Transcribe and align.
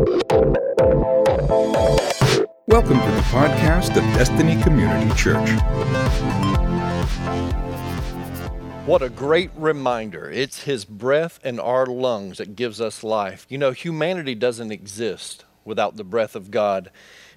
Welcome 0.00 0.16
to 3.00 3.10
the 3.10 3.24
podcast 3.28 3.90
of 3.98 4.02
Destiny 4.16 4.58
Community 4.62 5.14
Church. 5.14 5.50
What 8.86 9.02
a 9.02 9.10
great 9.10 9.50
reminder. 9.54 10.30
It's 10.30 10.62
His 10.62 10.86
breath 10.86 11.38
in 11.44 11.60
our 11.60 11.84
lungs 11.84 12.38
that 12.38 12.56
gives 12.56 12.80
us 12.80 13.04
life. 13.04 13.44
You 13.50 13.58
know, 13.58 13.72
humanity 13.72 14.34
doesn't 14.34 14.72
exist 14.72 15.44
without 15.66 15.96
the 15.96 16.04
breath 16.04 16.34
of 16.34 16.50
God. 16.50 16.90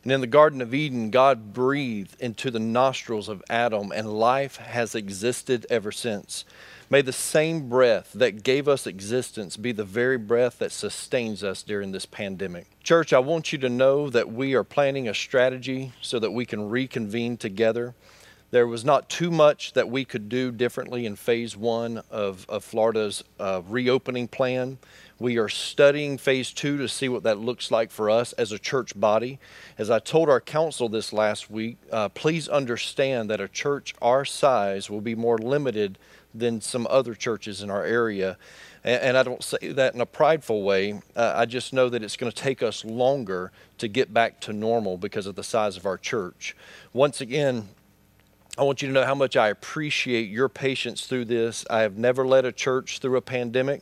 And 0.03 0.13
in 0.13 0.21
the 0.21 0.27
Garden 0.27 0.61
of 0.61 0.73
Eden, 0.73 1.09
God 1.09 1.51
breathed 1.51 2.15
into 2.21 2.49
the 2.49 2.59
nostrils 2.59 3.27
of 3.27 3.43
Adam, 3.49 3.91
and 3.91 4.07
life 4.07 4.55
has 4.55 4.95
existed 4.95 5.65
ever 5.69 5.91
since. 5.91 6.45
May 6.93 7.01
the 7.01 7.11
same 7.11 7.69
breath 7.69 8.11
that 8.13 8.43
gave 8.43 8.67
us 8.67 8.85
existence 8.85 9.57
be 9.57 9.71
the 9.71 9.83
very 9.83 10.19
breath 10.19 10.59
that 10.59 10.71
sustains 10.71 11.43
us 11.43 11.63
during 11.63 11.91
this 11.91 12.05
pandemic. 12.05 12.67
Church, 12.83 13.13
I 13.13 13.17
want 13.17 13.51
you 13.51 13.57
to 13.57 13.67
know 13.67 14.11
that 14.11 14.31
we 14.31 14.53
are 14.53 14.63
planning 14.63 15.07
a 15.07 15.15
strategy 15.15 15.93
so 16.03 16.19
that 16.19 16.29
we 16.29 16.45
can 16.45 16.69
reconvene 16.69 17.37
together. 17.37 17.95
There 18.51 18.67
was 18.67 18.85
not 18.85 19.09
too 19.09 19.31
much 19.31 19.73
that 19.73 19.89
we 19.89 20.05
could 20.05 20.29
do 20.29 20.51
differently 20.51 21.07
in 21.07 21.15
phase 21.15 21.57
one 21.57 22.03
of, 22.11 22.45
of 22.47 22.63
Florida's 22.63 23.23
uh, 23.39 23.63
reopening 23.67 24.27
plan. 24.27 24.77
We 25.17 25.39
are 25.39 25.49
studying 25.49 26.19
phase 26.19 26.53
two 26.53 26.77
to 26.77 26.87
see 26.87 27.09
what 27.09 27.23
that 27.23 27.39
looks 27.39 27.71
like 27.71 27.89
for 27.89 28.11
us 28.11 28.33
as 28.33 28.51
a 28.51 28.59
church 28.59 28.99
body. 28.99 29.39
As 29.79 29.89
I 29.89 29.97
told 29.97 30.29
our 30.29 30.41
council 30.41 30.89
this 30.89 31.11
last 31.11 31.49
week, 31.49 31.77
uh, 31.91 32.09
please 32.09 32.47
understand 32.47 33.31
that 33.31 33.41
a 33.41 33.47
church 33.47 33.95
our 33.99 34.25
size 34.25 34.91
will 34.91 35.01
be 35.01 35.15
more 35.15 35.39
limited 35.39 35.97
than 36.33 36.61
some 36.61 36.87
other 36.89 37.13
churches 37.13 37.61
in 37.61 37.69
our 37.69 37.83
area. 37.83 38.37
And, 38.83 39.01
and 39.01 39.17
I 39.17 39.23
don't 39.23 39.43
say 39.43 39.71
that 39.73 39.93
in 39.93 40.01
a 40.01 40.05
prideful 40.05 40.63
way. 40.63 41.01
Uh, 41.15 41.33
I 41.35 41.45
just 41.45 41.73
know 41.73 41.89
that 41.89 42.03
it's 42.03 42.17
going 42.17 42.31
to 42.31 42.37
take 42.37 42.63
us 42.63 42.83
longer 42.83 43.51
to 43.77 43.87
get 43.87 44.13
back 44.13 44.39
to 44.41 44.53
normal 44.53 44.97
because 44.97 45.25
of 45.25 45.35
the 45.35 45.43
size 45.43 45.77
of 45.77 45.85
our 45.85 45.97
church. 45.97 46.55
Once 46.93 47.21
again, 47.21 47.69
I 48.55 48.61
want 48.61 48.83
you 48.83 48.87
to 48.87 48.93
know 48.93 49.03
how 49.03 49.15
much 49.15 49.35
I 49.35 49.49
appreciate 49.49 50.29
your 50.29 50.47
patience 50.47 51.07
through 51.07 51.25
this. 51.25 51.65
I 51.71 51.79
have 51.79 51.97
never 51.97 52.23
led 52.23 52.45
a 52.45 52.51
church 52.51 52.99
through 52.99 53.17
a 53.17 53.21
pandemic, 53.21 53.81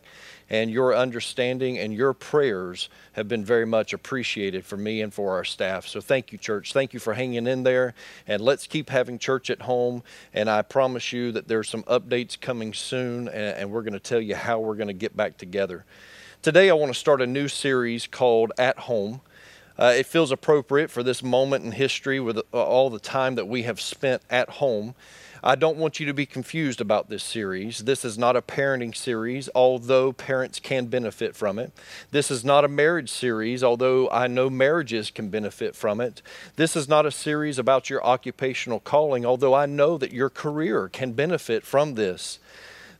and 0.50 0.72
your 0.72 0.96
understanding 0.96 1.78
and 1.78 1.94
your 1.94 2.14
prayers 2.14 2.88
have 3.12 3.28
been 3.28 3.44
very 3.44 3.66
much 3.66 3.92
appreciated 3.92 4.64
for 4.64 4.78
me 4.78 5.02
and 5.02 5.14
for 5.14 5.34
our 5.34 5.44
staff. 5.44 5.88
So 5.88 6.00
thank 6.00 6.32
you, 6.32 6.38
church. 6.38 6.72
Thank 6.72 6.94
you 6.94 7.02
for 7.02 7.16
hanging 7.16 7.48
in 7.48 7.64
there. 7.64 7.94
And 8.26 8.42
let's 8.42 8.66
keep 8.66 8.90
having 8.90 9.20
church 9.20 9.50
at 9.50 9.64
home. 9.64 10.04
And 10.34 10.50
I 10.50 10.62
promise 10.62 11.12
you 11.12 11.34
that 11.34 11.50
there's 11.50 11.70
some 11.70 11.84
updates 11.84 12.40
coming 12.40 12.74
soon, 12.74 13.28
and, 13.28 13.72
we're 13.72 13.82
going 13.82 13.92
to 13.92 14.00
tell 14.00 14.22
you 14.22 14.36
how 14.36 14.60
we're 14.60 14.76
going 14.76 14.88
to 14.88 14.94
get 14.94 15.18
back 15.18 15.36
together. 15.36 15.84
Today, 16.42 16.70
I 16.70 16.74
want 16.76 16.94
to 16.94 16.98
start 16.98 17.22
a 17.22 17.28
new 17.28 17.50
series 17.50 18.08
called 18.08 18.54
At 18.58 18.80
Home. 18.80 19.20
Uh, 19.82 19.94
it 19.98 20.06
feels 20.06 20.32
appropriate 20.32 20.92
for 20.92 21.02
this 21.02 21.24
moment 21.24 21.66
in 21.66 21.72
history 21.72 22.20
with 22.20 22.40
all 22.52 22.92
the 22.92 23.00
time 23.00 23.34
that 23.34 23.48
we 23.48 23.64
have 23.64 23.82
spent 23.82 24.22
at 24.30 24.48
home. 24.48 24.94
I 25.44 25.56
don't 25.56 25.78
want 25.78 26.00
you 26.00 26.06
to 26.06 26.14
be 26.14 26.28
confused 26.28 26.80
about 26.80 27.10
this 27.10 27.24
series. 27.24 27.80
This 27.80 28.06
is 28.06 28.16
not 28.16 28.36
a 28.36 28.44
parenting 28.44 28.96
series, 28.96 29.50
although 29.56 30.14
parents 30.14 30.60
can 30.60 30.86
benefit 30.86 31.36
from 31.36 31.58
it. 31.58 31.72
This 32.12 32.30
is 32.30 32.46
not 32.46 32.64
a 32.64 32.68
marriage 32.68 33.10
series, 33.10 33.64
although 33.64 34.08
I 34.12 34.28
know 34.28 34.52
marriages 34.52 35.10
can 35.10 35.30
benefit 35.30 35.76
from 35.76 36.00
it. 36.00 36.22
This 36.58 36.76
is 36.76 36.88
not 36.88 37.08
a 37.08 37.12
series 37.12 37.58
about 37.58 37.90
your 37.90 38.06
occupational 38.06 38.82
calling, 38.82 39.26
although 39.26 39.56
I 39.56 39.66
know 39.66 39.98
that 39.98 40.14
your 40.14 40.30
career 40.30 40.90
can 40.90 41.14
benefit 41.14 41.64
from 41.64 41.96
this. 41.96 42.38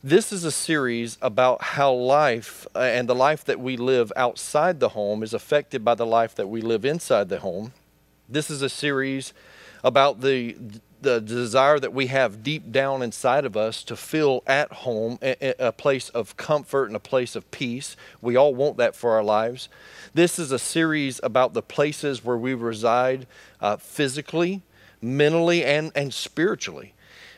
This 0.04 0.32
is 0.32 0.42
a 0.42 0.50
series 0.50 1.16
about 1.22 1.62
how 1.62 1.92
life 1.92 2.66
uh, 2.74 2.80
and 2.80 3.08
the 3.08 3.14
life 3.14 3.44
that 3.44 3.60
we 3.60 3.76
live 3.76 4.12
outside 4.16 4.80
the 4.80 4.88
home 4.88 5.22
is 5.22 5.32
affected 5.32 5.84
by 5.84 5.94
the 5.94 6.04
life 6.04 6.34
that 6.34 6.48
we 6.48 6.60
live 6.60 6.84
inside 6.84 7.28
the 7.28 7.38
home. 7.38 7.72
This 8.28 8.50
is 8.50 8.62
a 8.62 8.68
series 8.68 9.32
about 9.84 10.20
the 10.20 10.56
the 11.02 11.20
desire 11.20 11.78
that 11.78 11.92
we 11.92 12.08
have 12.08 12.42
deep 12.42 12.72
down 12.72 13.02
inside 13.02 13.44
of 13.44 13.56
us 13.56 13.84
to 13.84 13.96
feel 13.96 14.42
at 14.46 14.72
home, 14.72 15.18
a, 15.22 15.66
a, 15.66 15.72
place 15.72 16.08
of 16.10 16.36
comfort 16.36 16.86
and 16.86 16.94
a 16.94 17.00
place 17.00 17.34
of 17.34 17.48
peace. 17.50 17.96
We 18.20 18.36
all 18.36 18.54
want 18.54 18.76
that 18.76 18.94
for 18.94 19.10
our 19.12 19.24
lives. 19.24 19.68
This 20.14 20.38
is 20.38 20.52
a 20.52 20.60
series 20.60 21.18
about 21.24 21.54
the 21.54 21.62
places 21.62 22.24
where 22.24 22.36
we 22.36 22.54
reside 22.54 23.26
uh, 23.60 23.78
physically, 23.78 24.62
mentally, 25.00 25.64
and, 25.64 25.90
and 25.96 26.14
spiritually. 26.14 26.94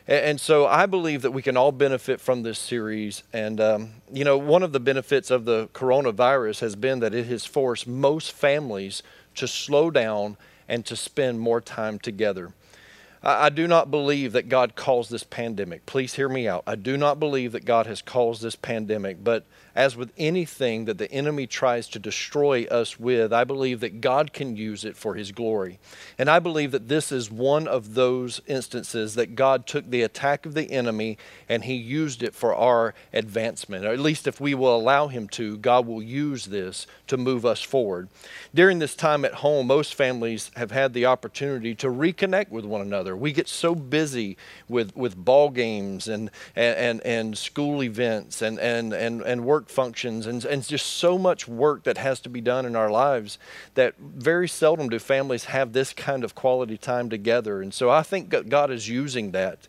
And, 0.06 0.38
so 0.38 0.66
I 0.66 0.84
believe 0.84 1.22
that 1.22 1.30
we 1.30 1.40
can 1.40 1.56
all 1.56 1.72
benefit 1.72 2.20
from 2.20 2.42
this 2.42 2.58
series. 2.58 3.22
And, 3.32 3.58
um, 3.58 3.90
you 4.12 4.22
know, 4.22 4.36
one 4.36 4.62
of 4.62 4.72
the 4.72 4.80
benefits 4.80 5.30
of 5.30 5.46
the 5.46 5.68
coronavirus 5.68 6.60
has 6.60 6.76
been 6.76 7.00
that 7.00 7.14
it 7.14 7.26
has 7.26 7.46
forced 7.46 7.86
most 7.86 8.32
families 8.32 9.02
to 9.36 9.48
slow 9.48 9.90
down 9.90 10.36
and 10.68 10.84
to 10.86 10.94
spend 10.94 11.40
more 11.40 11.60
time 11.60 11.98
together. 11.98 12.52
I, 13.22 13.48
do 13.48 13.66
not 13.66 13.90
believe 13.90 14.32
that 14.32 14.50
God 14.50 14.76
caused 14.76 15.10
this 15.10 15.24
pandemic. 15.24 15.86
Please 15.86 16.14
hear 16.14 16.28
me 16.28 16.46
out. 16.46 16.62
I 16.66 16.74
do 16.74 16.98
not 16.98 17.18
believe 17.18 17.52
that 17.52 17.64
God 17.64 17.86
has 17.86 18.02
caused 18.02 18.42
this 18.42 18.54
pandemic, 18.56 19.24
but 19.24 19.46
as 19.74 19.96
with 19.96 20.12
anything 20.16 20.84
that 20.84 20.98
the 20.98 21.10
enemy 21.10 21.46
tries 21.46 21.88
to 21.88 21.98
destroy 21.98 22.64
us 22.64 22.98
with, 22.98 23.32
I 23.32 23.44
believe 23.44 23.80
that 23.80 24.00
God 24.00 24.32
can 24.32 24.56
use 24.56 24.84
it 24.84 24.96
for 24.96 25.14
his 25.14 25.32
glory. 25.32 25.78
And 26.18 26.30
I 26.30 26.38
believe 26.38 26.70
that 26.70 26.88
this 26.88 27.10
is 27.10 27.30
one 27.30 27.66
of 27.66 27.94
those 27.94 28.40
instances 28.46 29.14
that 29.14 29.34
God 29.34 29.66
took 29.66 29.90
the 29.90 30.02
attack 30.02 30.46
of 30.46 30.54
the 30.54 30.70
enemy 30.70 31.18
and 31.48 31.64
he 31.64 31.74
used 31.74 32.22
it 32.22 32.34
for 32.34 32.54
our 32.54 32.94
advancement. 33.12 33.84
Or 33.84 33.92
at 33.92 33.98
least 33.98 34.26
if 34.26 34.40
we 34.40 34.54
will 34.54 34.76
allow 34.76 35.08
him 35.08 35.28
to, 35.30 35.56
God 35.56 35.86
will 35.86 36.02
use 36.02 36.46
this 36.46 36.86
to 37.08 37.16
move 37.16 37.44
us 37.44 37.62
forward. 37.62 38.08
During 38.54 38.78
this 38.78 38.94
time 38.94 39.24
at 39.24 39.34
home, 39.34 39.66
most 39.66 39.94
families 39.94 40.50
have 40.56 40.70
had 40.70 40.92
the 40.92 41.06
opportunity 41.06 41.74
to 41.76 41.88
reconnect 41.88 42.50
with 42.50 42.64
one 42.64 42.80
another. 42.80 43.16
We 43.16 43.32
get 43.32 43.48
so 43.48 43.74
busy 43.74 44.36
with, 44.68 44.96
with 44.96 45.16
ball 45.16 45.50
games 45.50 46.08
and, 46.08 46.30
and, 46.54 47.00
and, 47.02 47.36
school 47.36 47.82
events 47.82 48.42
and, 48.42 48.58
and, 48.60 48.92
and, 48.92 49.22
and 49.22 49.44
work 49.44 49.63
work 49.64 49.70
functions 49.70 50.26
and, 50.26 50.44
and 50.44 50.66
just 50.66 50.86
so 50.86 51.16
much 51.16 51.48
work 51.48 51.84
that 51.84 51.96
has 51.96 52.20
to 52.20 52.28
be 52.28 52.40
done 52.40 52.66
in 52.66 52.76
our 52.76 52.90
lives 52.90 53.38
that 53.74 53.94
very 53.98 54.48
seldom 54.48 54.88
do 54.88 54.98
families 54.98 55.44
have 55.44 55.72
this 55.72 55.92
kind 55.94 56.22
of 56.22 56.34
quality 56.34 56.76
time 56.76 57.08
together. 57.08 57.62
And 57.62 57.72
so 57.72 57.88
I 57.90 58.02
think 58.02 58.48
God 58.48 58.70
is 58.70 58.88
using 58.88 59.30
that. 59.30 59.66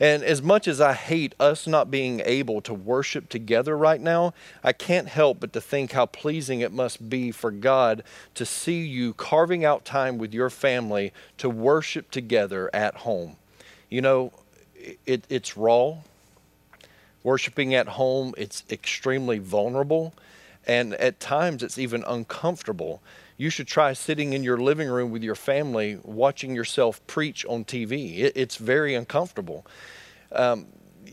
And 0.00 0.22
as 0.24 0.42
much 0.42 0.66
as 0.66 0.80
I 0.80 0.92
hate 0.92 1.34
us 1.38 1.66
not 1.66 1.90
being 1.90 2.20
able 2.24 2.60
to 2.62 2.74
worship 2.74 3.28
together 3.28 3.76
right 3.76 4.00
now, 4.00 4.34
I 4.62 4.72
can't 4.72 5.08
help 5.08 5.40
but 5.40 5.52
to 5.52 5.60
think 5.60 5.92
how 5.92 6.06
pleasing 6.06 6.60
it 6.60 6.72
must 6.72 7.08
be 7.08 7.30
for 7.30 7.50
God 7.50 8.02
to 8.34 8.44
see 8.44 8.84
you 8.84 9.14
carving 9.14 9.64
out 9.64 9.84
time 9.84 10.18
with 10.18 10.34
your 10.34 10.50
family 10.50 11.12
to 11.38 11.48
worship 11.48 12.10
together 12.10 12.70
at 12.74 12.96
home. 12.96 13.36
You 13.88 14.00
know, 14.00 14.32
it, 15.06 15.24
it's 15.28 15.56
raw, 15.56 15.98
Worshiping 17.24 17.74
at 17.74 17.88
home, 17.88 18.34
it's 18.36 18.62
extremely 18.70 19.38
vulnerable, 19.38 20.14
and 20.66 20.94
at 20.94 21.18
times 21.18 21.62
it's 21.62 21.78
even 21.78 22.04
uncomfortable. 22.06 23.02
You 23.36 23.50
should 23.50 23.66
try 23.66 23.94
sitting 23.94 24.32
in 24.34 24.44
your 24.44 24.58
living 24.58 24.88
room 24.88 25.10
with 25.10 25.24
your 25.24 25.34
family 25.34 25.98
watching 26.04 26.54
yourself 26.54 27.04
preach 27.08 27.44
on 27.46 27.64
TV. 27.64 28.20
It, 28.20 28.34
it's 28.36 28.56
very 28.56 28.94
uncomfortable. 28.94 29.66
Um, 30.30 30.66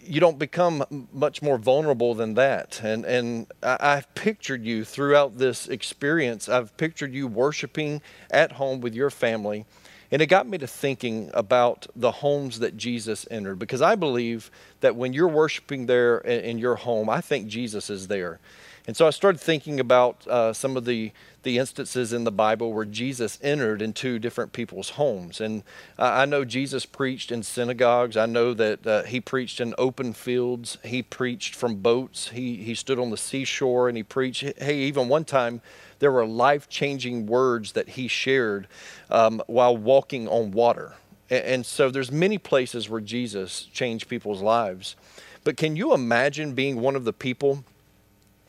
you 0.04 0.20
don't 0.20 0.38
become 0.38 1.08
much 1.12 1.42
more 1.42 1.58
vulnerable 1.58 2.14
than 2.14 2.34
that. 2.36 2.82
And 2.84 3.06
and 3.06 3.48
I, 3.64 3.96
have 3.96 4.14
pictured 4.16 4.64
you 4.64 4.84
throughout 4.84 5.38
this 5.38 5.68
experience. 5.68 6.50
I've 6.50 6.76
pictured 6.78 7.14
you 7.14 7.28
worshiping 7.28 8.02
at 8.30 8.54
home 8.54 8.82
with 8.82 8.94
your 8.94 9.10
family, 9.10 9.66
and 10.12 10.22
it 10.22 10.28
got 10.28 10.48
me 10.48 10.58
to 10.58 10.68
thinking 10.68 11.32
about 11.34 11.88
the 11.96 12.12
homes 12.12 12.60
that 12.60 12.76
Jesus 12.76 13.26
entered 13.32 13.58
because 13.58 13.82
I 13.82 13.96
believe 13.96 14.52
that 14.82 14.96
when 14.96 15.14
you're 15.14 15.28
worshiping 15.28 15.86
there 15.86 16.18
in 16.20 16.58
your 16.58 16.76
home, 16.76 17.10
I 17.10 17.22
think 17.22 17.48
Jesus 17.48 17.90
is 17.90 18.08
there. 18.08 18.40
And 18.88 18.98
so 18.98 19.06
I 19.06 19.12
started 19.12 19.40
thinking 19.40 19.80
about 19.80 20.26
uh, 20.28 20.54
some 20.54 20.76
of 20.76 20.86
the, 20.86 21.12
the 21.44 21.60
instances 21.60 22.14
in 22.14 22.24
the 22.24 22.32
Bible 22.32 22.74
where 22.74 22.86
Jesus 22.86 23.38
entered 23.42 23.82
into 23.82 24.18
different 24.18 24.54
people's 24.54 24.92
homes. 24.92 25.40
And 25.40 25.62
uh, 26.00 26.06
I 26.06 26.26
know 26.26 26.44
Jesus 26.44 26.86
preached 26.86 27.32
in 27.32 27.44
synagogues. 27.44 28.18
I 28.18 28.26
know 28.26 28.56
that 28.56 28.88
uh, 28.88 29.04
he 29.04 29.22
preached 29.22 29.62
in 29.62 29.76
open 29.78 30.14
fields. 30.14 30.80
He 30.84 31.04
preached 31.04 31.54
from 31.54 31.76
boats. 31.76 32.30
He, 32.30 32.58
he 32.58 32.74
stood 32.74 32.98
on 32.98 33.12
the 33.12 33.18
seashore 33.18 33.88
and 33.88 33.96
he 33.96 34.04
preached. 34.04 34.44
Hey, 34.58 34.78
even 34.80 35.08
one 35.08 35.26
time, 35.26 35.62
there 36.00 36.12
were 36.12 36.26
life 36.26 36.68
changing 36.68 37.28
words 37.28 37.74
that 37.74 37.90
he 37.90 38.08
shared 38.08 38.68
um, 39.12 39.44
while 39.46 39.78
walking 39.78 40.28
on 40.28 40.52
water. 40.52 40.96
And, 41.30 41.44
and 41.44 41.66
so 41.66 41.92
there's 41.92 42.12
many 42.12 42.40
places 42.40 42.90
where 42.90 43.02
Jesus 43.02 43.68
changed 43.72 44.10
people's 44.10 44.42
lives. 44.42 44.96
But 45.44 45.58
can 45.58 45.76
you 45.76 45.94
imagine 45.94 46.54
being 46.54 46.82
one 46.82 46.96
of 46.96 47.04
the 47.04 47.14
people 47.14 47.64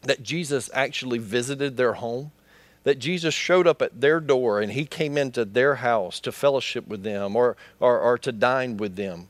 that 0.03 0.23
Jesus 0.23 0.71
actually 0.73 1.19
visited 1.19 1.77
their 1.77 1.95
home? 1.95 2.33
that 2.85 2.99
Jesus 2.99 3.35
showed 3.35 3.67
up 3.67 3.81
at 3.81 4.01
their 4.01 4.21
door 4.21 4.61
and 4.61 4.73
he 4.73 4.85
came 4.85 5.17
into 5.17 5.45
their 5.45 5.77
house 5.77 6.21
to 6.21 6.33
fellowship 6.33 6.89
with 6.89 7.03
them 7.03 7.37
or, 7.37 7.57
or, 7.81 8.01
or 8.01 8.19
to 8.19 8.33
dine 8.33 8.77
with 8.77 8.97
them. 8.97 9.29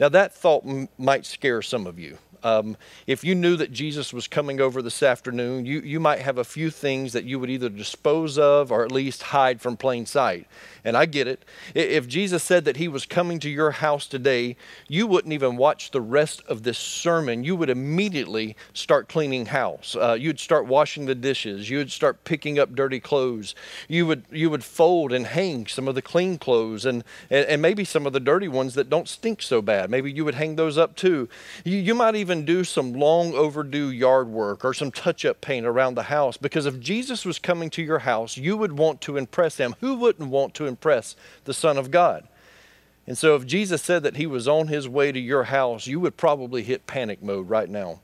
Now, 0.00 0.08
that 0.10 0.34
thought 0.34 0.64
m- 0.66 0.88
might 0.98 1.26
scare 1.26 1.62
some 1.62 1.86
of 1.86 1.98
you. 1.98 2.18
Um, 2.42 2.76
if 3.06 3.24
you 3.24 3.34
knew 3.34 3.56
that 3.56 3.72
Jesus 3.72 4.12
was 4.12 4.28
coming 4.28 4.60
over 4.60 4.82
this 4.82 5.02
afternoon, 5.02 5.66
you, 5.66 5.80
you 5.80 6.00
might 6.00 6.20
have 6.20 6.38
a 6.38 6.44
few 6.44 6.70
things 6.70 7.12
that 7.12 7.24
you 7.24 7.38
would 7.38 7.50
either 7.50 7.68
dispose 7.68 8.38
of 8.38 8.70
or 8.70 8.84
at 8.84 8.92
least 8.92 9.22
hide 9.24 9.60
from 9.60 9.76
plain 9.76 10.06
sight. 10.06 10.46
And 10.84 10.96
I 10.96 11.06
get 11.06 11.26
it. 11.26 11.44
If 11.74 12.08
Jesus 12.08 12.42
said 12.42 12.64
that 12.64 12.76
he 12.76 12.88
was 12.88 13.06
coming 13.06 13.40
to 13.40 13.50
your 13.50 13.72
house 13.72 14.06
today, 14.06 14.56
you 14.88 15.06
wouldn't 15.06 15.32
even 15.32 15.56
watch 15.56 15.90
the 15.90 16.00
rest 16.00 16.42
of 16.48 16.62
this 16.62 16.78
sermon. 16.78 17.44
You 17.44 17.56
would 17.56 17.70
immediately 17.70 18.56
start 18.72 19.08
cleaning 19.08 19.46
house. 19.46 19.96
Uh, 19.96 20.16
you'd 20.18 20.40
start 20.40 20.66
washing 20.66 21.06
the 21.06 21.14
dishes. 21.14 21.70
You 21.70 21.78
would 21.78 21.92
start 21.92 22.24
picking 22.24 22.58
up 22.58 22.74
dirty 22.74 23.00
clothes. 23.00 23.54
You 23.88 24.06
would, 24.06 24.24
you 24.30 24.50
would 24.50 24.64
fold 24.64 25.12
and 25.12 25.26
hang 25.26 25.66
some 25.66 25.88
of 25.88 25.94
the 25.94 26.02
clean 26.02 26.38
clothes 26.38 26.84
and, 26.84 27.04
and, 27.30 27.46
and 27.46 27.62
maybe 27.62 27.84
some 27.84 28.06
of 28.06 28.12
the 28.12 28.20
dirty 28.20 28.48
ones 28.48 28.74
that 28.74 28.90
don't 28.90 29.08
stink 29.08 29.42
so 29.42 29.62
bad. 29.62 29.90
Maybe 29.90 30.12
you 30.12 30.24
would 30.24 30.34
hang 30.34 30.56
those 30.56 30.78
up 30.78 30.94
too. 30.94 31.28
You, 31.64 31.78
you 31.78 31.94
might 31.94 32.14
even 32.14 32.27
do 32.44 32.64
some 32.64 32.92
long 32.92 33.34
overdue 33.34 33.90
yard 33.90 34.28
work 34.28 34.64
or 34.64 34.74
some 34.74 34.90
touch 34.90 35.24
up 35.24 35.40
paint 35.40 35.66
around 35.66 35.94
the 35.94 36.04
house 36.04 36.36
because 36.36 36.66
if 36.66 36.78
Jesus 36.80 37.24
was 37.24 37.38
coming 37.38 37.70
to 37.70 37.82
your 37.82 38.00
house, 38.00 38.36
you 38.36 38.56
would 38.56 38.78
want 38.78 39.00
to 39.02 39.16
impress 39.16 39.56
him. 39.56 39.74
Who 39.80 39.96
wouldn't 39.96 40.30
want 40.30 40.54
to 40.54 40.66
impress 40.66 41.16
the 41.44 41.54
Son 41.54 41.78
of 41.78 41.90
God? 41.90 42.28
And 43.06 43.16
so, 43.16 43.34
if 43.34 43.46
Jesus 43.46 43.80
said 43.80 44.02
that 44.02 44.16
he 44.16 44.26
was 44.26 44.46
on 44.46 44.68
his 44.68 44.86
way 44.86 45.12
to 45.12 45.18
your 45.18 45.44
house, 45.44 45.86
you 45.86 45.98
would 46.00 46.18
probably 46.18 46.62
hit 46.62 46.86
panic 46.86 47.22
mode 47.22 47.48
right 47.48 47.68
now. 47.68 48.00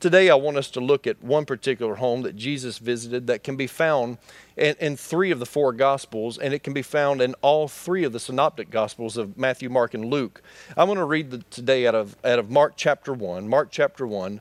Today, 0.00 0.30
I 0.30 0.34
want 0.34 0.56
us 0.56 0.70
to 0.70 0.80
look 0.80 1.06
at 1.06 1.22
one 1.22 1.44
particular 1.44 1.96
home 1.96 2.22
that 2.22 2.36
Jesus 2.36 2.78
visited 2.78 3.26
that 3.26 3.44
can 3.44 3.56
be 3.56 3.66
found 3.66 4.18
in, 4.56 4.74
in, 4.80 4.96
three 4.96 5.30
of 5.30 5.38
the 5.38 5.46
four 5.46 5.72
Gospels, 5.72 6.38
and 6.38 6.54
it 6.54 6.62
can 6.62 6.72
be 6.72 6.82
found 6.82 7.20
in 7.20 7.34
all 7.42 7.68
three 7.68 8.04
of 8.04 8.12
the 8.12 8.20
synoptic 8.20 8.70
Gospels 8.70 9.16
of 9.16 9.36
Matthew, 9.36 9.68
Mark, 9.68 9.94
and 9.94 10.06
Luke. 10.06 10.42
I'm 10.76 10.86
going 10.86 10.98
to 10.98 11.04
read 11.04 11.30
the, 11.30 11.38
today 11.50 11.86
out 11.86 11.94
of, 11.94 12.16
out 12.24 12.38
of 12.38 12.50
Mark 12.50 12.74
chapter 12.76 13.12
1. 13.12 13.48
Mark 13.48 13.68
chapter 13.70 14.06
1. 14.06 14.40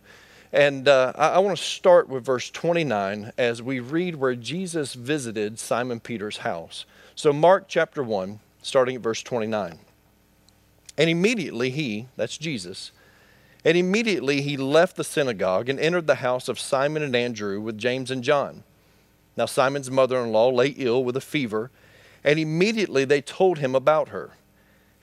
And 0.51 0.87
uh, 0.87 1.13
I, 1.15 1.29
I 1.29 1.39
want 1.39 1.57
to 1.57 1.63
start 1.63 2.09
with 2.09 2.25
verse 2.25 2.49
29 2.49 3.31
as 3.37 3.61
we 3.61 3.79
read 3.79 4.15
where 4.15 4.35
Jesus 4.35 4.93
visited 4.93 5.59
Simon 5.59 5.99
Peter's 5.99 6.37
house. 6.37 6.85
So, 7.15 7.33
Mark 7.33 7.65
chapter 7.67 8.01
1, 8.01 8.39
starting 8.61 8.95
at 8.95 9.01
verse 9.01 9.21
29. 9.21 9.77
And 10.97 11.09
immediately 11.09 11.69
he, 11.69 12.07
that's 12.17 12.37
Jesus, 12.37 12.91
and 13.65 13.77
immediately 13.77 14.41
he 14.41 14.57
left 14.57 14.95
the 14.95 15.03
synagogue 15.03 15.69
and 15.69 15.79
entered 15.79 16.07
the 16.07 16.15
house 16.15 16.47
of 16.47 16.59
Simon 16.59 17.03
and 17.03 17.15
Andrew 17.15 17.59
with 17.59 17.77
James 17.77 18.09
and 18.09 18.23
John. 18.23 18.63
Now, 19.35 19.45
Simon's 19.45 19.91
mother 19.91 20.19
in 20.19 20.31
law 20.31 20.49
lay 20.49 20.69
ill 20.69 21.03
with 21.03 21.15
a 21.15 21.21
fever, 21.21 21.71
and 22.23 22.39
immediately 22.39 23.05
they 23.05 23.21
told 23.21 23.59
him 23.59 23.75
about 23.75 24.09
her. 24.09 24.31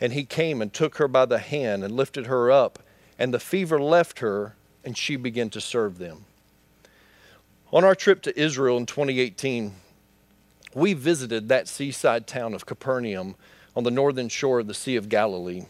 And 0.01 0.13
he 0.13 0.25
came 0.25 0.61
and 0.61 0.73
took 0.73 0.97
her 0.97 1.09
by 1.09 1.25
the 1.25 1.39
hand 1.39 1.83
and 1.85 1.97
lifted 1.97 2.27
her 2.27 2.51
up, 2.51 2.81
and 3.19 3.33
the 3.33 3.41
fever 3.41 3.81
left 3.81 4.19
her, 4.19 4.55
and 4.85 4.97
she 4.97 5.17
began 5.17 5.49
to 5.51 5.61
serve 5.61 5.99
them. 5.99 6.27
On 7.73 7.83
our 7.83 7.95
trip 7.95 8.23
to 8.23 8.39
Israel 8.39 8.77
in 8.77 8.87
2018, 8.87 9.73
we 10.75 10.93
visited 10.93 11.49
that 11.49 11.69
seaside 11.69 12.27
town 12.27 12.53
of 12.53 12.67
Capernaum 12.67 13.37
on 13.75 13.85
the 13.85 13.91
northern 13.91 14.29
shore 14.29 14.61
of 14.61 14.67
the 14.67 14.75
Sea 14.75 14.97
of 14.97 15.09
Galilee. 15.09 15.65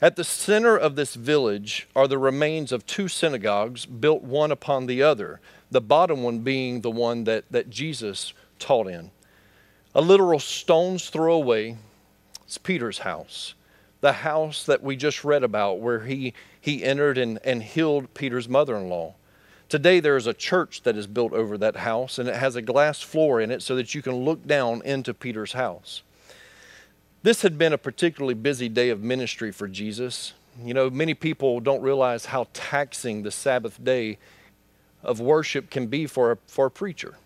At 0.00 0.16
the 0.16 0.24
center 0.24 0.76
of 0.76 0.94
this 0.94 1.14
village 1.14 1.88
are 1.96 2.06
the 2.06 2.18
remains 2.18 2.70
of 2.70 2.84
two 2.84 3.08
synagogues 3.08 3.86
built 3.86 4.22
one 4.22 4.52
upon 4.52 4.86
the 4.86 5.02
other, 5.02 5.40
the 5.70 5.80
bottom 5.80 6.22
one 6.22 6.40
being 6.40 6.82
the 6.82 6.90
one 6.90 7.24
that, 7.24 7.50
that 7.50 7.70
Jesus 7.70 8.34
taught 8.58 8.88
in. 8.88 9.10
A 9.94 10.02
literal 10.02 10.38
stone's 10.38 11.08
throw 11.08 11.32
away 11.32 11.78
is 12.46 12.58
Peter's 12.58 12.98
house, 12.98 13.54
the 14.02 14.12
house 14.12 14.66
that 14.66 14.82
we 14.82 14.96
just 14.96 15.24
read 15.24 15.42
about 15.42 15.80
where 15.80 16.00
he, 16.00 16.34
he 16.60 16.84
entered 16.84 17.16
and, 17.16 17.38
and 17.42 17.62
healed 17.62 18.12
Peter's 18.12 18.50
mother 18.50 18.76
in 18.76 18.90
law. 18.90 19.14
Today, 19.70 19.98
there 19.98 20.18
is 20.18 20.26
a 20.26 20.34
church 20.34 20.82
that 20.82 20.96
is 20.96 21.06
built 21.06 21.32
over 21.32 21.56
that 21.56 21.76
house, 21.76 22.18
and 22.18 22.28
it 22.28 22.36
has 22.36 22.54
a 22.54 22.62
glass 22.62 23.00
floor 23.00 23.40
in 23.40 23.50
it 23.50 23.62
so 23.62 23.74
that 23.74 23.94
you 23.94 24.02
can 24.02 24.24
look 24.24 24.46
down 24.46 24.82
into 24.84 25.14
Peter's 25.14 25.54
house. 25.54 26.02
This 27.22 27.42
had 27.42 27.58
been 27.58 27.72
a 27.72 27.78
particularly 27.78 28.34
busy 28.34 28.68
day 28.68 28.90
of 28.90 29.02
ministry 29.02 29.50
for 29.50 29.66
Jesus. 29.66 30.32
You 30.64 30.74
know, 30.74 30.88
many 30.90 31.14
people 31.14 31.60
don't 31.60 31.82
realize 31.82 32.26
how 32.26 32.46
taxing 32.52 33.22
the 33.22 33.30
Sabbath 33.30 33.82
day 33.82 34.18
of 35.02 35.20
worship 35.20 35.70
can 35.70 35.86
be 35.86 36.06
for 36.06 36.32
a, 36.32 36.38
for 36.46 36.66
a 36.66 36.70
preacher. 36.70 37.16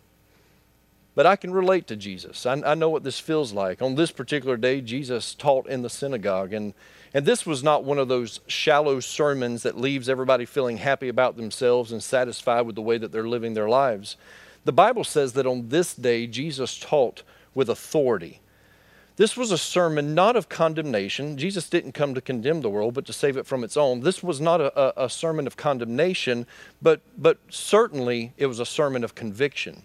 But 1.15 1.27
I 1.27 1.37
can 1.37 1.53
relate 1.53 1.87
to 1.89 1.97
Jesus. 1.97 2.47
I, 2.47 2.55
I 2.65 2.75
know 2.75 2.89
what 2.89 3.05
this 3.05 3.19
feels 3.19 3.53
like. 3.53 3.83
On 3.83 3.95
this 3.95 4.11
particular 4.11 4.57
day, 4.57 4.81
Jesus 4.81 5.35
taught 5.35 5.67
in 5.67 5.83
the 5.83 5.91
synagogue, 5.91 6.53
and, 6.53 6.73
and 7.13 7.27
this 7.27 7.45
was 7.45 7.63
not 7.63 7.85
one 7.85 7.99
of 7.99 8.09
those 8.09 8.41
shallow 8.47 9.01
sermons 9.01 9.63
that 9.65 9.79
leaves 9.79 10.09
everybody 10.09 10.45
feeling 10.45 10.79
happy 10.79 11.09
about 11.09 11.37
themselves 11.37 11.93
and 11.93 12.03
satisfied 12.03 12.63
with 12.63 12.77
the 12.77 12.83
way 12.83 12.97
that 12.97 13.13
they're 13.13 13.29
living 13.29 13.55
their 13.55 13.69
lives. 13.69 14.17
The 14.65 14.73
Bible 14.73 15.05
says 15.05 15.33
that 15.33 15.47
on 15.47 15.69
this 15.69 15.95
day, 15.95 16.27
Jesus 16.27 16.79
taught 16.79 17.23
with 17.55 17.69
authority. 17.69 18.41
This 19.21 19.37
was 19.37 19.53
a 19.53 19.59
sermon 19.59 20.15
not 20.15 20.35
of 20.35 20.49
condemnation. 20.49 21.37
Jesus 21.37 21.69
didn't 21.69 21.93
come 21.93 22.15
to 22.15 22.23
condemn 22.23 22.63
the 22.63 22.71
world, 22.71 22.95
but 22.95 23.05
to 23.05 23.13
save 23.13 23.37
it 23.37 23.45
from 23.45 23.63
its 23.63 23.77
own. 23.77 24.01
This 24.01 24.23
was 24.23 24.41
not 24.41 24.63
a, 24.63 25.05
a, 25.05 25.11
sermon 25.11 25.47
of 25.47 25.59
condemnation, 25.59 26.47
but, 26.81 27.03
but 27.19 27.37
certainly 27.51 28.33
it 28.39 28.47
was 28.47 28.61
a 28.61 28.65
sermon 28.65 29.05
of 29.05 29.15
conviction. 29.15 29.83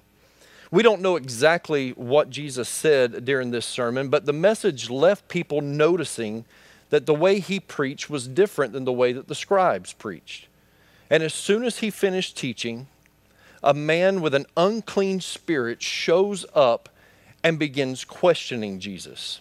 We 0.71 0.83
don't 0.83 1.01
know 1.01 1.17
exactly 1.17 1.89
what 1.89 2.29
Jesus 2.29 2.69
said 2.69 3.25
during 3.25 3.51
this 3.51 3.65
sermon, 3.65 4.07
but 4.07 4.25
the 4.25 4.31
message 4.31 4.89
left 4.89 5.27
people 5.27 5.59
noticing 5.59 6.45
that 6.89 7.05
the 7.05 7.13
way 7.13 7.41
he 7.41 7.59
preached 7.59 8.09
was 8.09 8.29
different 8.29 8.71
than 8.71 8.85
the 8.85 8.93
way 8.93 9.11
that 9.11 9.27
the 9.27 9.35
scribes 9.35 9.91
preached. 9.91 10.47
And 11.09 11.21
as 11.21 11.33
soon 11.33 11.65
as 11.65 11.79
he 11.79 11.89
finished 11.89 12.37
teaching, 12.37 12.87
a 13.61 13.73
man 13.73 14.21
with 14.21 14.33
an 14.33 14.45
unclean 14.55 15.19
spirit 15.19 15.81
shows 15.81 16.45
up 16.55 16.87
and 17.45 17.59
begins 17.59 18.03
questioning 18.03 18.79
Jesus. 18.79 19.39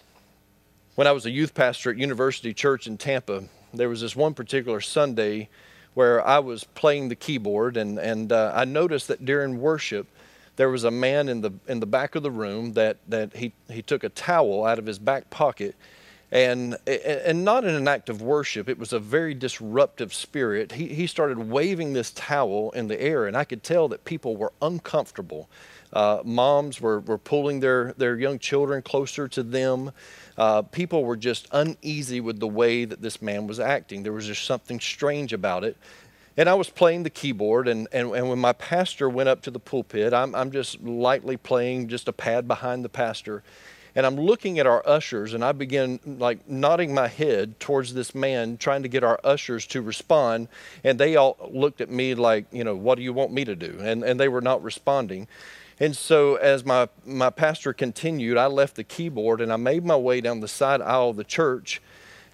When 0.93 1.07
I 1.07 1.11
was 1.11 1.25
a 1.25 1.31
youth 1.31 1.55
pastor 1.55 1.89
at 1.89 1.97
University 1.97 2.53
Church 2.53 2.85
in 2.85 2.99
Tampa, 2.99 3.45
there 3.73 3.89
was 3.89 3.99
this 3.99 4.15
one 4.15 4.35
particular 4.35 4.79
Sunday 4.79 5.49
where 5.95 6.25
I 6.25 6.37
was 6.37 6.65
playing 6.65 7.09
the 7.09 7.15
keyboard, 7.15 7.77
and, 7.77 7.97
and 7.97 8.31
uh, 8.31 8.51
I 8.53 8.63
noticed 8.63 9.07
that 9.07 9.25
during 9.25 9.59
worship, 9.59 10.05
there 10.55 10.69
was 10.69 10.83
a 10.83 10.91
man 10.91 11.27
in 11.27 11.41
the, 11.41 11.51
in 11.67 11.79
the 11.79 11.87
back 11.87 12.13
of 12.13 12.21
the 12.21 12.29
room 12.29 12.73
that, 12.73 12.97
that 13.07 13.35
he, 13.37 13.53
he 13.71 13.81
took 13.81 14.03
a 14.03 14.09
towel 14.09 14.65
out 14.65 14.77
of 14.77 14.85
his 14.85 14.99
back 14.99 15.31
pocket. 15.31 15.75
And 16.31 16.75
and 16.85 17.45
not 17.45 17.63
in 17.63 17.75
an 17.75 17.87
act 17.87 18.09
of 18.09 18.21
worship 18.21 18.67
it 18.67 18.79
was 18.79 18.91
a 18.91 18.99
very 18.99 19.35
disruptive 19.35 20.11
spirit. 20.11 20.71
He, 20.71 20.87
he 20.87 21.05
started 21.05 21.37
waving 21.37 21.93
this 21.93 22.11
towel 22.11 22.71
in 22.71 22.87
the 22.87 22.99
air 22.99 23.27
and 23.27 23.37
i 23.37 23.43
could 23.43 23.61
tell 23.61 23.87
that 23.89 24.05
people 24.05 24.35
were 24.35 24.51
uncomfortable 24.59 25.47
uh, 25.95 26.21
moms 26.25 26.81
were, 26.81 26.99
were 26.99 27.17
pulling 27.17 27.61
their, 27.61 27.93
their 27.93 28.19
young 28.19 28.37
children 28.37 28.81
closer 28.81 29.27
to 29.29 29.41
them. 29.41 29.91
Uh, 30.37 30.61
people 30.61 31.05
were 31.05 31.15
just 31.15 31.47
uneasy 31.51 32.19
with 32.19 32.39
the 32.39 32.47
way 32.47 32.83
that 32.83 33.01
this 33.01 33.21
man 33.21 33.47
was 33.47 33.59
acting. 33.59 34.03
There 34.03 34.11
was 34.11 34.27
just 34.27 34.43
something 34.43 34.81
strange 34.81 35.31
about 35.31 35.63
it. 35.63 35.77
And 36.37 36.49
I 36.49 36.53
was 36.53 36.69
playing 36.69 37.03
the 37.03 37.09
keyboard, 37.09 37.69
and, 37.69 37.87
and, 37.93 38.13
and 38.13 38.27
when 38.27 38.39
my 38.39 38.51
pastor 38.51 39.09
went 39.09 39.29
up 39.29 39.41
to 39.43 39.51
the 39.51 39.59
pulpit, 39.59 40.13
I'm, 40.13 40.35
I'm 40.35 40.51
just 40.51 40.81
lightly 40.83 41.37
playing 41.37 41.87
just 41.87 42.09
a 42.09 42.13
pad 42.13 42.45
behind 42.45 42.83
the 42.83 42.89
pastor. 42.89 43.41
And 43.95 44.05
I'm 44.05 44.17
looking 44.17 44.59
at 44.59 44.67
our 44.67 44.83
ushers, 44.85 45.33
and 45.33 45.45
I 45.45 45.53
begin 45.53 46.01
like 46.05 46.49
nodding 46.49 46.93
my 46.93 47.07
head 47.07 47.57
towards 47.61 47.93
this 47.93 48.13
man, 48.13 48.57
trying 48.57 48.83
to 48.83 48.89
get 48.89 49.05
our 49.05 49.17
ushers 49.23 49.65
to 49.67 49.81
respond. 49.81 50.49
And 50.83 50.99
they 50.99 51.15
all 51.15 51.37
looked 51.49 51.79
at 51.79 51.89
me 51.89 52.15
like, 52.15 52.47
you 52.51 52.65
know, 52.65 52.75
what 52.75 52.95
do 52.95 53.03
you 53.03 53.13
want 53.13 53.31
me 53.31 53.45
to 53.45 53.55
do? 53.55 53.77
And, 53.79 54.03
and 54.03 54.19
they 54.19 54.27
were 54.27 54.41
not 54.41 54.61
responding. 54.61 55.29
And 55.79 55.95
so, 55.95 56.35
as 56.35 56.65
my, 56.65 56.87
my 57.05 57.29
pastor 57.29 57.73
continued, 57.73 58.37
I 58.37 58.45
left 58.45 58.75
the 58.75 58.83
keyboard 58.83 59.41
and 59.41 59.51
I 59.51 59.57
made 59.57 59.83
my 59.83 59.97
way 59.97 60.21
down 60.21 60.39
the 60.39 60.47
side 60.47 60.81
aisle 60.81 61.09
of 61.09 61.17
the 61.17 61.23
church. 61.23 61.81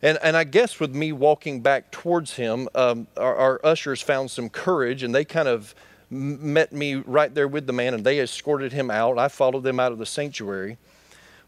And, 0.03 0.19
and 0.23 0.37
I 0.37 0.43
guess 0.43 0.79
with 0.79 0.95
me 0.95 1.11
walking 1.11 1.61
back 1.61 1.91
towards 1.91 2.35
him, 2.35 2.67
um, 2.75 3.07
our, 3.17 3.35
our, 3.35 3.61
ushers 3.63 4.01
found 4.01 4.31
some 4.31 4.49
courage 4.49 5.03
and 5.03 5.13
they 5.13 5.25
kind 5.25 5.47
of 5.47 5.75
met 6.09 6.73
me 6.73 6.95
right 6.95 7.33
there 7.33 7.47
with 7.47 7.67
the 7.67 7.73
man 7.73 7.93
and 7.93 8.03
they 8.03 8.19
escorted 8.19 8.73
him 8.73 8.91
out. 8.91 9.17
I 9.17 9.27
followed 9.27 9.63
them 9.63 9.79
out 9.79 9.91
of 9.91 9.97
the 9.97 10.05
sanctuary. 10.05 10.77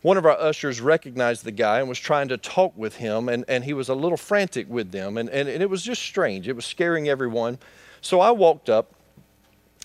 One 0.02 0.18
of 0.18 0.26
our 0.26 0.38
ushers 0.38 0.82
recognized 0.82 1.46
the 1.46 1.52
guy 1.52 1.80
and 1.80 1.88
was 1.88 1.98
trying 1.98 2.28
to 2.28 2.38
talk 2.38 2.74
with 2.76 2.98
him, 2.98 3.30
and, 3.30 3.46
and 3.48 3.64
he 3.64 3.72
was 3.72 3.88
a 3.88 3.96
little 3.96 4.18
frantic 4.18 4.70
with 4.70 4.92
them. 4.92 5.18
And, 5.18 5.30
and, 5.30 5.48
and 5.48 5.64
it 5.64 5.70
was 5.70 5.82
just 5.82 6.02
strange. 6.02 6.50
It 6.50 6.58
was 6.58 6.66
scaring 6.66 7.08
everyone. 7.08 7.58
So 8.02 8.20
I 8.20 8.32
walked 8.32 8.70
up 8.70 8.94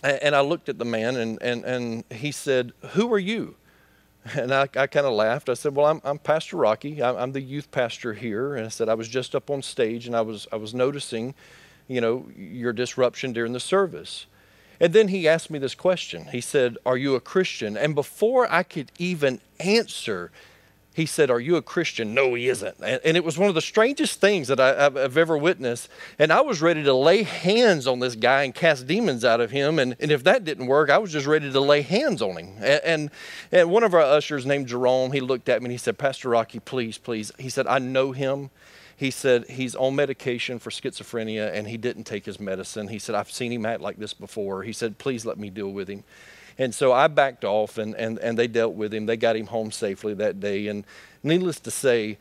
and 0.03 0.35
I 0.35 0.41
looked 0.41 0.69
at 0.69 0.77
the 0.77 0.85
man 0.85 1.15
and, 1.17 1.41
and, 1.41 1.63
and 1.65 2.03
he 2.11 2.31
said, 2.31 2.73
Who 2.91 3.11
are 3.13 3.19
you? 3.19 3.55
And 4.35 4.53
I, 4.53 4.63
I 4.75 4.87
kind 4.87 5.05
of 5.05 5.13
laughed. 5.13 5.49
I 5.49 5.53
said, 5.53 5.75
Well, 5.75 5.85
I'm, 5.85 6.01
I'm 6.03 6.19
Pastor 6.19 6.57
Rocky. 6.57 7.01
I'm, 7.01 7.15
I'm, 7.17 7.31
the 7.31 7.41
youth 7.41 7.71
pastor 7.71 8.13
here. 8.13 8.55
And 8.55 8.65
I 8.65 8.69
said, 8.69 8.89
I 8.89 8.93
was 8.93 9.07
just 9.07 9.33
up 9.33 9.49
on 9.49 9.61
stage 9.61 10.07
and 10.07 10.15
I 10.15 10.21
was, 10.21 10.47
I 10.51 10.57
was 10.57 10.73
noticing, 10.73 11.33
you 11.87 12.01
know, 12.01 12.27
your 12.35 12.73
disruption 12.73 13.33
during 13.33 13.53
the 13.53 13.59
service. 13.59 14.25
And 14.79 14.93
then 14.93 15.09
he 15.09 15.27
asked 15.27 15.49
me 15.49 15.59
this 15.59 15.75
question. 15.75 16.25
He 16.25 16.41
said, 16.41 16.77
Are 16.85 16.97
you 16.97 17.15
a 17.15 17.19
Christian? 17.19 17.75
And 17.77 17.95
before 17.95 18.51
I 18.51 18.63
could 18.63 18.91
even 18.97 19.39
answer, 19.59 20.31
he 20.99 21.05
said, 21.05 21.31
Are 21.31 21.39
you 21.39 21.55
a 21.55 21.61
Christian? 21.61 22.13
No, 22.13 22.33
he 22.33 22.49
isn't. 22.49 22.75
And, 22.83 22.99
and 23.05 23.15
it 23.15 23.23
was 23.23 23.37
one 23.37 23.47
of 23.47 23.55
the 23.55 23.61
strangest 23.61 24.19
things 24.19 24.49
that 24.49 24.59
I, 24.59 24.75
have 24.75 25.17
ever 25.17 25.37
witnessed. 25.37 25.87
And 26.19 26.31
I 26.31 26.41
was 26.41 26.61
ready 26.61 26.83
to 26.83 26.93
lay 26.93 27.23
hands 27.23 27.87
on 27.87 27.99
this 27.99 28.15
guy 28.15 28.43
and 28.43 28.53
cast 28.53 28.85
demons 28.85 29.23
out 29.23 29.39
of 29.39 29.49
him. 29.49 29.79
And, 29.79 29.95
and 30.01 30.11
if 30.11 30.25
that 30.25 30.43
didn't 30.43 30.67
work, 30.67 30.89
I 30.89 30.97
was 30.97 31.13
just 31.13 31.25
ready 31.25 31.49
to 31.49 31.59
lay 31.61 31.83
hands 31.83 32.21
on 32.21 32.37
him. 32.37 32.53
And, 32.57 32.81
and, 32.83 33.11
and 33.51 33.71
one 33.71 33.83
of 33.83 33.93
our 33.93 34.01
ushers 34.01 34.45
named 34.45 34.67
Jerome, 34.67 35.13
he 35.13 35.21
looked 35.21 35.47
at 35.47 35.61
me 35.61 35.67
and 35.67 35.71
he 35.71 35.77
said, 35.77 35.97
Pastor 35.97 36.29
Rocky, 36.29 36.59
please, 36.59 36.97
please. 36.97 37.31
He 37.39 37.49
said, 37.49 37.65
I 37.65 37.79
know 37.79 38.11
him. 38.11 38.49
He 38.97 39.09
said 39.09 39.45
he's 39.47 39.75
on 39.75 39.95
medication 39.95 40.59
for 40.59 40.69
schizophrenia 40.69 41.53
and 41.53 41.65
he 41.65 41.77
didn't 41.77 42.03
take 42.03 42.25
his 42.25 42.41
medicine. 42.41 42.89
He 42.89 42.99
said, 42.99 43.15
I've 43.15 43.31
seen 43.31 43.53
him 43.53 43.65
act 43.65 43.79
like 43.79 43.97
this 43.97 44.13
before. 44.13 44.63
He 44.63 44.73
said, 44.73 44.97
please 44.97 45.25
let 45.25 45.37
me 45.37 45.49
deal 45.49 45.71
with 45.71 45.87
him. 45.87 46.03
And 46.59 46.75
so 46.75 46.91
I 46.91 47.07
backed 47.07 47.45
off 47.45 47.77
and, 47.77 47.95
and, 47.95 48.19
and 48.19 48.37
they 48.37 48.47
dealt 48.47 48.75
with 48.75 48.93
him. 48.93 49.05
They 49.05 49.17
got 49.17 49.37
him 49.37 49.47
home 49.47 49.71
safely 49.71 50.13
that 50.15 50.41
day. 50.41 50.67
And 50.67 50.83
needless 51.23 51.59
to 51.61 51.71
say, 51.71 52.17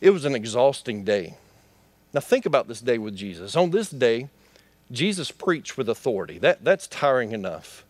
it 0.00 0.10
was 0.10 0.26
an 0.26 0.34
exhausting 0.34 1.04
day. 1.04 1.36
Now, 2.12 2.20
think 2.20 2.44
about 2.44 2.68
this 2.68 2.82
day 2.82 2.98
with 2.98 3.16
Jesus. 3.16 3.56
On 3.56 3.70
this 3.70 3.88
day, 3.88 4.28
Jesus 4.90 5.30
preached 5.30 5.78
with 5.78 5.88
authority. 5.88 6.38
That, 6.38 6.62
that's 6.62 6.86
tiring 6.86 7.32
enough. 7.32 7.86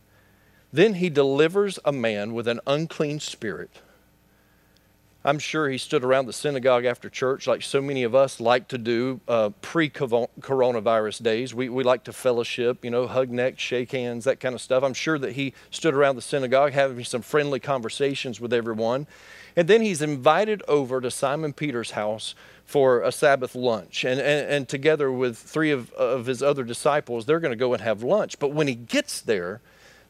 Then 0.72 0.94
he 0.94 1.10
delivers 1.10 1.80
a 1.84 1.90
man 1.92 2.32
with 2.32 2.46
an 2.46 2.60
unclean 2.64 3.18
spirit 3.18 3.70
I'm 5.24 5.38
sure 5.38 5.68
he 5.68 5.78
stood 5.78 6.02
around 6.02 6.26
the 6.26 6.32
synagogue 6.32 6.84
after 6.84 7.08
church, 7.08 7.46
like 7.46 7.62
so 7.62 7.80
many 7.80 8.02
of 8.02 8.12
us 8.14 8.40
like 8.40 8.66
to 8.68 8.78
do 8.78 9.20
uh, 9.28 9.50
pre 9.60 9.88
coronavirus 9.88 11.22
days. 11.22 11.54
We, 11.54 11.68
we 11.68 11.84
like 11.84 12.04
to 12.04 12.12
fellowship, 12.12 12.84
you 12.84 12.90
know, 12.90 13.06
hug 13.06 13.30
necks, 13.30 13.62
shake 13.62 13.92
hands, 13.92 14.24
that 14.24 14.40
kind 14.40 14.54
of 14.54 14.60
stuff. 14.60 14.82
I'm 14.82 14.94
sure 14.94 15.18
that 15.20 15.32
he 15.32 15.54
stood 15.70 15.94
around 15.94 16.16
the 16.16 16.22
synagogue 16.22 16.72
having 16.72 17.04
some 17.04 17.22
friendly 17.22 17.60
conversations 17.60 18.40
with 18.40 18.52
everyone. 18.52 19.06
And 19.54 19.68
then 19.68 19.82
he's 19.82 20.02
invited 20.02 20.62
over 20.66 21.00
to 21.00 21.10
Simon 21.10 21.52
Peter's 21.52 21.92
house 21.92 22.34
for 22.64 23.02
a 23.02 23.12
Sabbath 23.12 23.54
lunch. 23.54 24.04
And, 24.04 24.18
and, 24.20 24.48
and 24.48 24.68
together 24.68 25.12
with 25.12 25.36
three 25.38 25.70
of, 25.70 25.92
of 25.92 26.26
his 26.26 26.42
other 26.42 26.64
disciples, 26.64 27.26
they're 27.26 27.40
going 27.40 27.52
to 27.52 27.56
go 27.56 27.74
and 27.74 27.82
have 27.82 28.02
lunch. 28.02 28.38
But 28.38 28.48
when 28.48 28.66
he 28.66 28.74
gets 28.74 29.20
there, 29.20 29.60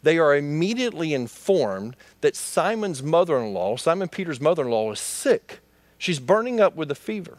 they 0.03 0.19
are 0.19 0.37
immediately 0.37 1.15
informed 1.15 1.97
that 2.21 2.37
Simon's 2.37 3.03
mother 3.03 3.39
in 3.39 3.55
law, 3.55 3.77
Simon 3.77 4.09
Peter's 4.09 4.41
mother 4.41 4.63
in 4.63 4.71
law, 4.71 4.91
is 4.93 5.01
sick. 5.01 5.61
She's 5.97 6.19
burning 6.19 6.61
up 6.61 6.75
with 6.75 6.91
a 6.91 6.97
fever. 6.97 7.39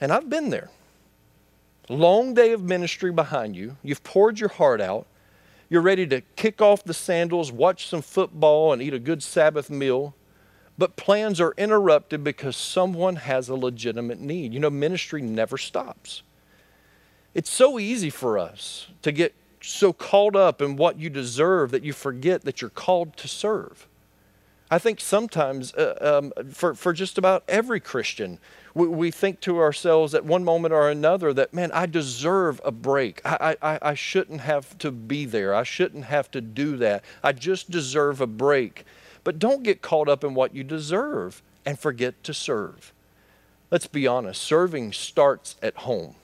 And 0.00 0.12
I've 0.12 0.30
been 0.30 0.50
there. 0.50 0.70
Long 1.88 2.34
day 2.34 2.52
of 2.52 2.62
ministry 2.62 3.10
behind 3.10 3.56
you. 3.56 3.76
You've 3.82 4.04
poured 4.04 4.38
your 4.38 4.50
heart 4.50 4.80
out. 4.80 5.06
You're 5.68 5.82
ready 5.82 6.06
to 6.06 6.20
kick 6.36 6.62
off 6.62 6.84
the 6.84 6.94
sandals, 6.94 7.50
watch 7.50 7.86
some 7.88 8.02
football, 8.02 8.72
and 8.72 8.80
eat 8.80 8.94
a 8.94 8.98
good 8.98 9.22
Sabbath 9.22 9.68
meal. 9.68 10.14
But 10.78 10.96
plans 10.96 11.40
are 11.40 11.54
interrupted 11.58 12.22
because 12.22 12.56
someone 12.56 13.16
has 13.16 13.48
a 13.48 13.56
legitimate 13.56 14.20
need. 14.20 14.54
You 14.54 14.60
know, 14.60 14.70
ministry 14.70 15.20
never 15.20 15.58
stops. 15.58 16.22
It's 17.34 17.50
so 17.50 17.78
easy 17.78 18.10
for 18.10 18.38
us 18.38 18.86
to 19.02 19.10
get 19.10 19.34
so 19.60 19.92
caught 19.92 20.36
up 20.36 20.62
in 20.62 20.76
what 20.76 20.98
you 20.98 21.10
deserve 21.10 21.70
that 21.70 21.84
you 21.84 21.92
forget 21.92 22.42
that 22.42 22.60
you're 22.60 22.70
called 22.70 23.16
to 23.16 23.28
serve. 23.28 23.86
I 24.70 24.78
think 24.78 25.00
sometimes, 25.00 25.72
uh, 25.74 26.20
um, 26.36 26.52
for, 26.52 26.74
for 26.74 26.92
just 26.92 27.16
about 27.16 27.42
every 27.48 27.80
Christian, 27.80 28.38
we, 28.74 28.86
we, 28.86 29.10
think 29.10 29.40
to 29.40 29.58
ourselves 29.60 30.14
at 30.14 30.26
one 30.26 30.44
moment 30.44 30.74
or 30.74 30.90
another 30.90 31.32
that, 31.32 31.54
man, 31.54 31.72
I 31.72 31.86
deserve 31.86 32.60
a 32.64 32.70
break. 32.70 33.22
I, 33.24 33.56
I, 33.62 33.78
I 33.80 33.94
shouldn't 33.94 34.42
have 34.42 34.76
to 34.78 34.90
be 34.90 35.24
there. 35.24 35.54
I 35.54 35.62
shouldn't 35.62 36.04
have 36.04 36.30
to 36.32 36.42
do 36.42 36.76
that. 36.76 37.02
I 37.22 37.32
just 37.32 37.70
deserve 37.70 38.20
a 38.20 38.26
break. 38.26 38.84
But 39.24 39.38
don't 39.38 39.62
get 39.62 39.80
caught 39.80 40.08
up 40.08 40.22
in 40.22 40.34
what 40.34 40.54
you 40.54 40.64
deserve 40.64 41.42
and 41.64 41.78
forget 41.78 42.22
to 42.24 42.34
serve. 42.34 42.92
Let's 43.70 43.86
be 43.86 44.06
honest, 44.06 44.42
serving 44.42 44.92
starts 44.92 45.56
at 45.62 45.76
home 45.78 46.14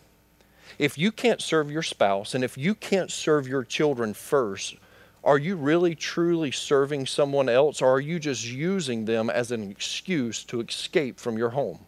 if 0.78 0.98
you 0.98 1.12
can't 1.12 1.40
serve 1.40 1.70
your 1.70 1.82
spouse 1.82 2.34
and 2.34 2.42
if 2.42 2.58
you 2.58 2.74
can't 2.74 3.10
serve 3.10 3.46
your 3.46 3.64
children 3.64 4.14
first, 4.14 4.76
are 5.22 5.38
you 5.38 5.56
really 5.56 5.94
truly 5.94 6.50
serving 6.50 7.06
someone 7.06 7.48
else 7.48 7.80
or 7.80 7.90
are 7.90 8.00
you 8.00 8.18
just 8.18 8.44
using 8.44 9.06
them 9.06 9.30
as 9.30 9.50
an 9.50 9.70
excuse 9.70 10.44
to 10.44 10.60
escape 10.60 11.18
from 11.18 11.38
your 11.38 11.50
home? 11.50 11.80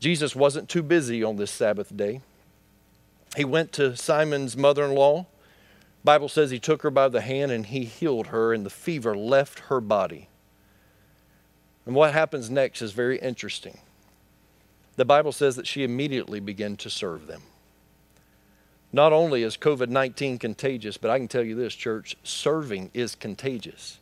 Jesus 0.00 0.34
wasn't 0.34 0.68
too 0.68 0.82
busy 0.82 1.22
on 1.22 1.36
this 1.36 1.50
Sabbath 1.50 1.96
day. 1.96 2.20
He 3.36 3.44
went 3.44 3.70
to 3.72 3.96
Simon's 3.96 4.56
mother-in-law. 4.56 5.26
Bible 6.02 6.28
says 6.28 6.50
he 6.50 6.58
took 6.58 6.82
her 6.82 6.90
by 6.90 7.08
the 7.08 7.20
hand 7.20 7.52
and 7.52 7.66
he 7.66 7.84
healed 7.84 8.28
her 8.28 8.52
and 8.52 8.66
the 8.66 8.70
fever 8.70 9.16
left 9.16 9.60
her 9.60 9.80
body. 9.80 10.28
And 11.86 11.94
what 11.94 12.12
happens 12.12 12.50
next 12.50 12.82
is 12.82 12.92
very 12.92 13.18
interesting. 13.18 13.78
The 14.96 15.04
Bible 15.04 15.32
says 15.32 15.56
that 15.56 15.66
she 15.66 15.84
immediately 15.84 16.40
began 16.40 16.76
to 16.78 16.90
serve 16.90 17.26
them. 17.26 17.42
Not 18.92 19.12
only 19.12 19.42
is 19.42 19.56
COVID 19.56 19.88
19 19.88 20.38
contagious, 20.38 20.96
but 20.96 21.10
I 21.10 21.18
can 21.18 21.28
tell 21.28 21.44
you 21.44 21.54
this, 21.54 21.74
church 21.74 22.16
serving 22.24 22.90
is 22.92 23.14
contagious. 23.14 23.98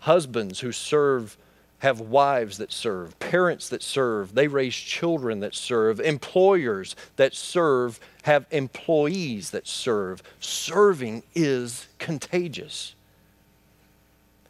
Husbands 0.00 0.60
who 0.60 0.70
serve 0.70 1.36
have 1.80 2.00
wives 2.00 2.58
that 2.58 2.72
serve, 2.72 3.18
parents 3.20 3.68
that 3.68 3.82
serve, 3.82 4.34
they 4.34 4.48
raise 4.48 4.74
children 4.74 5.40
that 5.40 5.54
serve, 5.54 6.00
employers 6.00 6.96
that 7.16 7.34
serve 7.34 8.00
have 8.22 8.46
employees 8.50 9.50
that 9.50 9.66
serve. 9.66 10.22
Serving 10.40 11.22
is 11.34 11.86
contagious. 11.98 12.94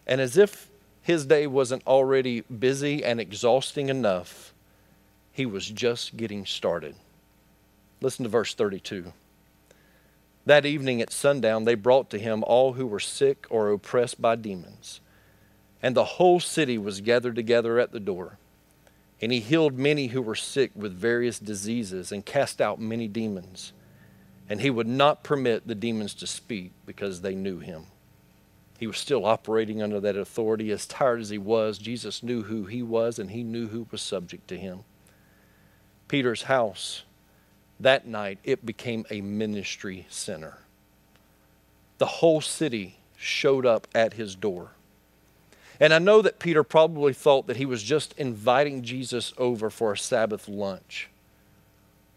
And 0.07 0.23
as 0.23 0.38
if 0.38 0.69
his 1.02 1.26
day 1.26 1.47
wasn't 1.47 1.87
already 1.87 2.40
busy 2.43 3.05
and 3.05 3.21
exhausting 3.21 3.90
enough, 3.90 4.55
he 5.33 5.45
was 5.45 5.69
just 5.69 6.17
getting 6.17 6.47
started. 6.47 6.95
Listen 8.00 8.23
to 8.23 8.28
verse 8.28 8.55
32. 8.55 9.12
That 10.49 10.64
evening 10.64 11.02
at 11.02 11.12
sundown, 11.12 11.64
they 11.64 11.75
brought 11.75 12.09
to 12.09 12.19
him 12.19 12.43
all 12.43 12.73
who 12.73 12.87
were 12.87 13.00
sick 13.00 13.47
or 13.50 13.69
oppressed 13.71 14.23
by 14.23 14.35
demons. 14.35 15.02
And 15.83 15.95
the 15.95 16.17
whole 16.17 16.40
city 16.40 16.78
was 16.78 17.02
gathered 17.02 17.37
together 17.37 17.78
at 17.78 17.93
the 17.93 18.00
door. 18.00 18.38
And 19.21 19.31
he 19.31 19.40
healed 19.40 19.75
many 19.75 20.07
who 20.07 20.23
were 20.23 20.35
sick 20.35 20.71
with 20.75 20.99
various 20.99 21.38
diseases 21.38 22.12
and 22.12 22.25
cast 22.25 22.62
out 22.62 22.81
many 22.81 23.09
demons. 23.09 23.75
And 24.49 24.62
he 24.62 24.71
would 24.71 24.87
not 24.87 25.23
permit 25.23 25.69
the 25.69 25.75
demons 25.75 26.14
to 26.14 26.26
speak 26.26 26.73
because 26.87 27.21
they 27.21 27.35
knew 27.35 27.59
him. 27.59 27.85
He 28.78 28.87
was 28.87 28.97
still 28.97 29.26
operating 29.26 29.83
under 29.83 30.00
that 30.00 30.17
authority. 30.17 30.71
As 30.71 30.87
tired 30.87 31.21
as 31.21 31.28
he 31.28 31.37
was, 31.37 31.76
Jesus 31.76 32.23
knew 32.23 32.45
who 32.45 32.64
he 32.64 32.83
was 32.83 33.19
and 33.19 33.33
he 33.33 33.43
knew 33.43 33.69
who 33.69 33.87
was 33.90 34.00
subject 34.00 34.49
to 34.49 34.57
him. 34.57 34.85
Peter's 36.09 36.45
house 36.45 37.02
that 37.80 38.06
night 38.06 38.38
it 38.44 38.64
became 38.64 39.04
a 39.11 39.20
ministry 39.20 40.06
center. 40.08 40.58
The 41.99 42.06
whole 42.06 42.40
city 42.40 42.99
showed 43.16 43.66
up 43.66 43.87
at 43.94 44.14
his 44.14 44.35
door. 44.35 44.73
And 45.80 45.94
I 45.94 45.99
know 45.99 46.23
that 46.23 46.38
Peter 46.38 46.64
probably 46.64 47.12
thought 47.12 47.47
that 47.47 47.56
he 47.56 47.66
was 47.66 47.82
just 47.82 48.12
inviting 48.18 48.82
Jesus 48.82 49.32
over 49.38 49.70
for 49.70 49.92
a 49.92 49.99
Sabbath 49.99 50.49
lunch. 50.49 51.08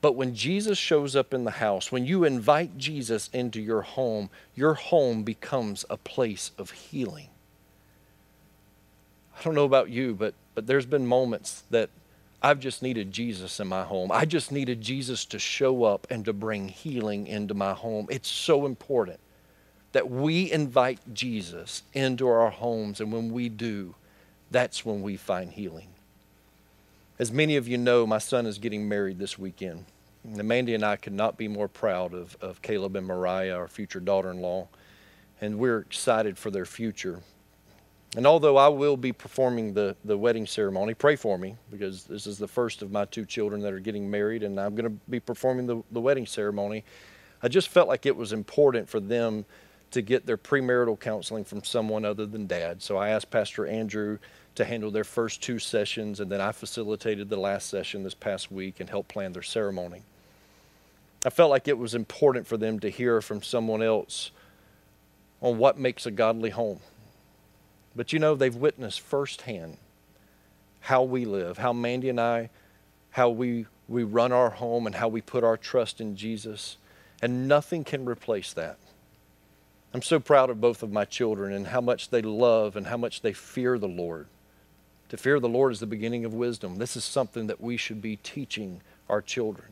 But 0.01 0.15
when 0.15 0.33
Jesus 0.33 0.79
shows 0.79 1.15
up 1.15 1.31
in 1.31 1.43
the 1.43 1.51
house, 1.51 1.91
when 1.91 2.05
you 2.05 2.23
invite 2.23 2.77
Jesus 2.77 3.29
into 3.31 3.61
your 3.61 3.83
home, 3.83 4.31
your 4.55 4.73
home 4.73 5.21
becomes 5.21 5.85
a 5.91 5.97
place 5.97 6.51
of 6.57 6.71
healing. 6.71 7.27
I 9.37 9.43
don't 9.43 9.53
know 9.53 9.65
about 9.65 9.89
you, 9.89 10.15
but, 10.15 10.33
but 10.55 10.65
there's 10.65 10.87
been 10.87 11.05
moments 11.05 11.63
that 11.69 11.89
I've 12.41 12.59
just 12.59 12.81
needed 12.81 13.11
Jesus 13.11 13.59
in 13.59 13.67
my 13.67 13.83
home. 13.83 14.11
I 14.11 14.25
just 14.25 14.51
needed 14.51 14.81
Jesus 14.81 15.25
to 15.25 15.39
show 15.39 15.83
up 15.83 16.07
and 16.09 16.25
to 16.25 16.33
bring 16.33 16.69
healing 16.69 17.27
into 17.27 17.53
my 17.53 17.73
home. 17.73 18.07
It's 18.09 18.29
so 18.29 18.65
important 18.65 19.19
that 19.91 20.09
we 20.09 20.51
invite 20.51 20.99
Jesus 21.13 21.83
into 21.93 22.27
our 22.27 22.49
homes, 22.49 22.99
and 22.99 23.11
when 23.11 23.31
we 23.31 23.49
do, 23.49 23.93
that's 24.49 24.85
when 24.85 25.01
we 25.01 25.17
find 25.17 25.51
healing. 25.51 25.89
As 27.19 27.31
many 27.31 27.57
of 27.57 27.67
you 27.67 27.77
know, 27.77 28.07
my 28.07 28.17
son 28.17 28.45
is 28.45 28.57
getting 28.57 28.89
married 28.89 29.19
this 29.19 29.37
weekend. 29.37 29.85
And 30.23 30.43
Mandy 30.43 30.73
and 30.73 30.83
I 30.83 30.95
could 30.95 31.13
not 31.13 31.37
be 31.37 31.47
more 31.47 31.67
proud 31.67 32.13
of, 32.13 32.37
of 32.41 32.61
Caleb 32.61 32.95
and 32.95 33.05
Mariah, 33.05 33.55
our 33.55 33.67
future 33.67 33.99
daughter 33.99 34.31
in 34.31 34.41
law, 34.41 34.67
and 35.39 35.59
we're 35.59 35.79
excited 35.79 36.37
for 36.37 36.51
their 36.51 36.65
future. 36.65 37.21
And 38.17 38.27
although 38.27 38.57
I 38.57 38.67
will 38.67 38.97
be 38.97 39.13
performing 39.13 39.73
the, 39.73 39.95
the 40.03 40.17
wedding 40.17 40.45
ceremony, 40.45 40.93
pray 40.93 41.15
for 41.15 41.37
me 41.37 41.55
because 41.69 42.03
this 42.03 42.27
is 42.27 42.37
the 42.37 42.47
first 42.47 42.81
of 42.81 42.91
my 42.91 43.05
two 43.05 43.25
children 43.25 43.61
that 43.61 43.71
are 43.71 43.79
getting 43.79 44.11
married, 44.11 44.43
and 44.43 44.59
I'm 44.59 44.75
going 44.75 44.89
to 44.89 44.97
be 45.09 45.21
performing 45.21 45.65
the, 45.65 45.81
the 45.91 46.01
wedding 46.01 46.25
ceremony. 46.25 46.83
I 47.41 47.47
just 47.47 47.69
felt 47.69 47.87
like 47.87 48.05
it 48.05 48.15
was 48.15 48.33
important 48.33 48.89
for 48.89 48.99
them 48.99 49.45
to 49.91 50.01
get 50.01 50.25
their 50.25 50.37
premarital 50.37 50.99
counseling 50.99 51.45
from 51.45 51.63
someone 51.63 52.03
other 52.03 52.25
than 52.25 52.47
dad. 52.47 52.81
So 52.81 52.97
I 52.97 53.09
asked 53.09 53.31
Pastor 53.31 53.65
Andrew 53.65 54.19
to 54.55 54.65
handle 54.65 54.91
their 54.91 55.05
first 55.05 55.41
two 55.41 55.57
sessions, 55.57 56.19
and 56.19 56.29
then 56.29 56.41
I 56.41 56.51
facilitated 56.51 57.29
the 57.29 57.37
last 57.37 57.69
session 57.69 58.03
this 58.03 58.13
past 58.13 58.51
week 58.51 58.81
and 58.81 58.89
helped 58.89 59.09
plan 59.09 59.31
their 59.31 59.41
ceremony. 59.41 60.03
I 61.25 61.29
felt 61.29 61.49
like 61.49 61.67
it 61.69 61.77
was 61.77 61.95
important 61.95 62.45
for 62.45 62.57
them 62.57 62.79
to 62.81 62.89
hear 62.89 63.21
from 63.21 63.41
someone 63.41 63.81
else 63.81 64.31
on 65.39 65.57
what 65.57 65.77
makes 65.77 66.05
a 66.05 66.11
godly 66.11 66.49
home 66.49 66.81
but 67.95 68.13
you 68.13 68.19
know, 68.19 68.35
they've 68.35 68.55
witnessed 68.55 69.01
firsthand 69.01 69.77
how 70.81 71.03
we 71.03 71.25
live, 71.25 71.57
how 71.57 71.73
Mandy 71.73 72.09
and 72.09 72.19
I, 72.19 72.49
how 73.11 73.29
we, 73.29 73.67
we 73.87 74.03
run 74.03 74.31
our 74.31 74.49
home 74.49 74.87
and 74.87 74.95
how 74.95 75.07
we 75.07 75.21
put 75.21 75.43
our 75.43 75.57
trust 75.57 76.01
in 76.01 76.15
Jesus. 76.15 76.77
And 77.21 77.47
nothing 77.47 77.83
can 77.83 78.05
replace 78.05 78.53
that. 78.53 78.77
I'm 79.93 80.01
so 80.01 80.19
proud 80.19 80.49
of 80.49 80.61
both 80.61 80.83
of 80.83 80.91
my 80.91 81.05
children 81.05 81.53
and 81.53 81.67
how 81.67 81.81
much 81.81 82.09
they 82.09 82.21
love 82.21 82.75
and 82.75 82.87
how 82.87 82.97
much 82.97 83.21
they 83.21 83.33
fear 83.33 83.77
the 83.77 83.87
Lord. 83.87 84.27
To 85.09 85.17
fear 85.17 85.39
the 85.39 85.49
Lord 85.49 85.73
is 85.73 85.81
the 85.81 85.85
beginning 85.85 86.23
of 86.23 86.33
wisdom. 86.33 86.77
This 86.77 86.95
is 86.95 87.03
something 87.03 87.47
that 87.47 87.59
we 87.59 87.75
should 87.75 88.01
be 88.01 88.15
teaching 88.15 88.81
our 89.09 89.21
children. 89.21 89.67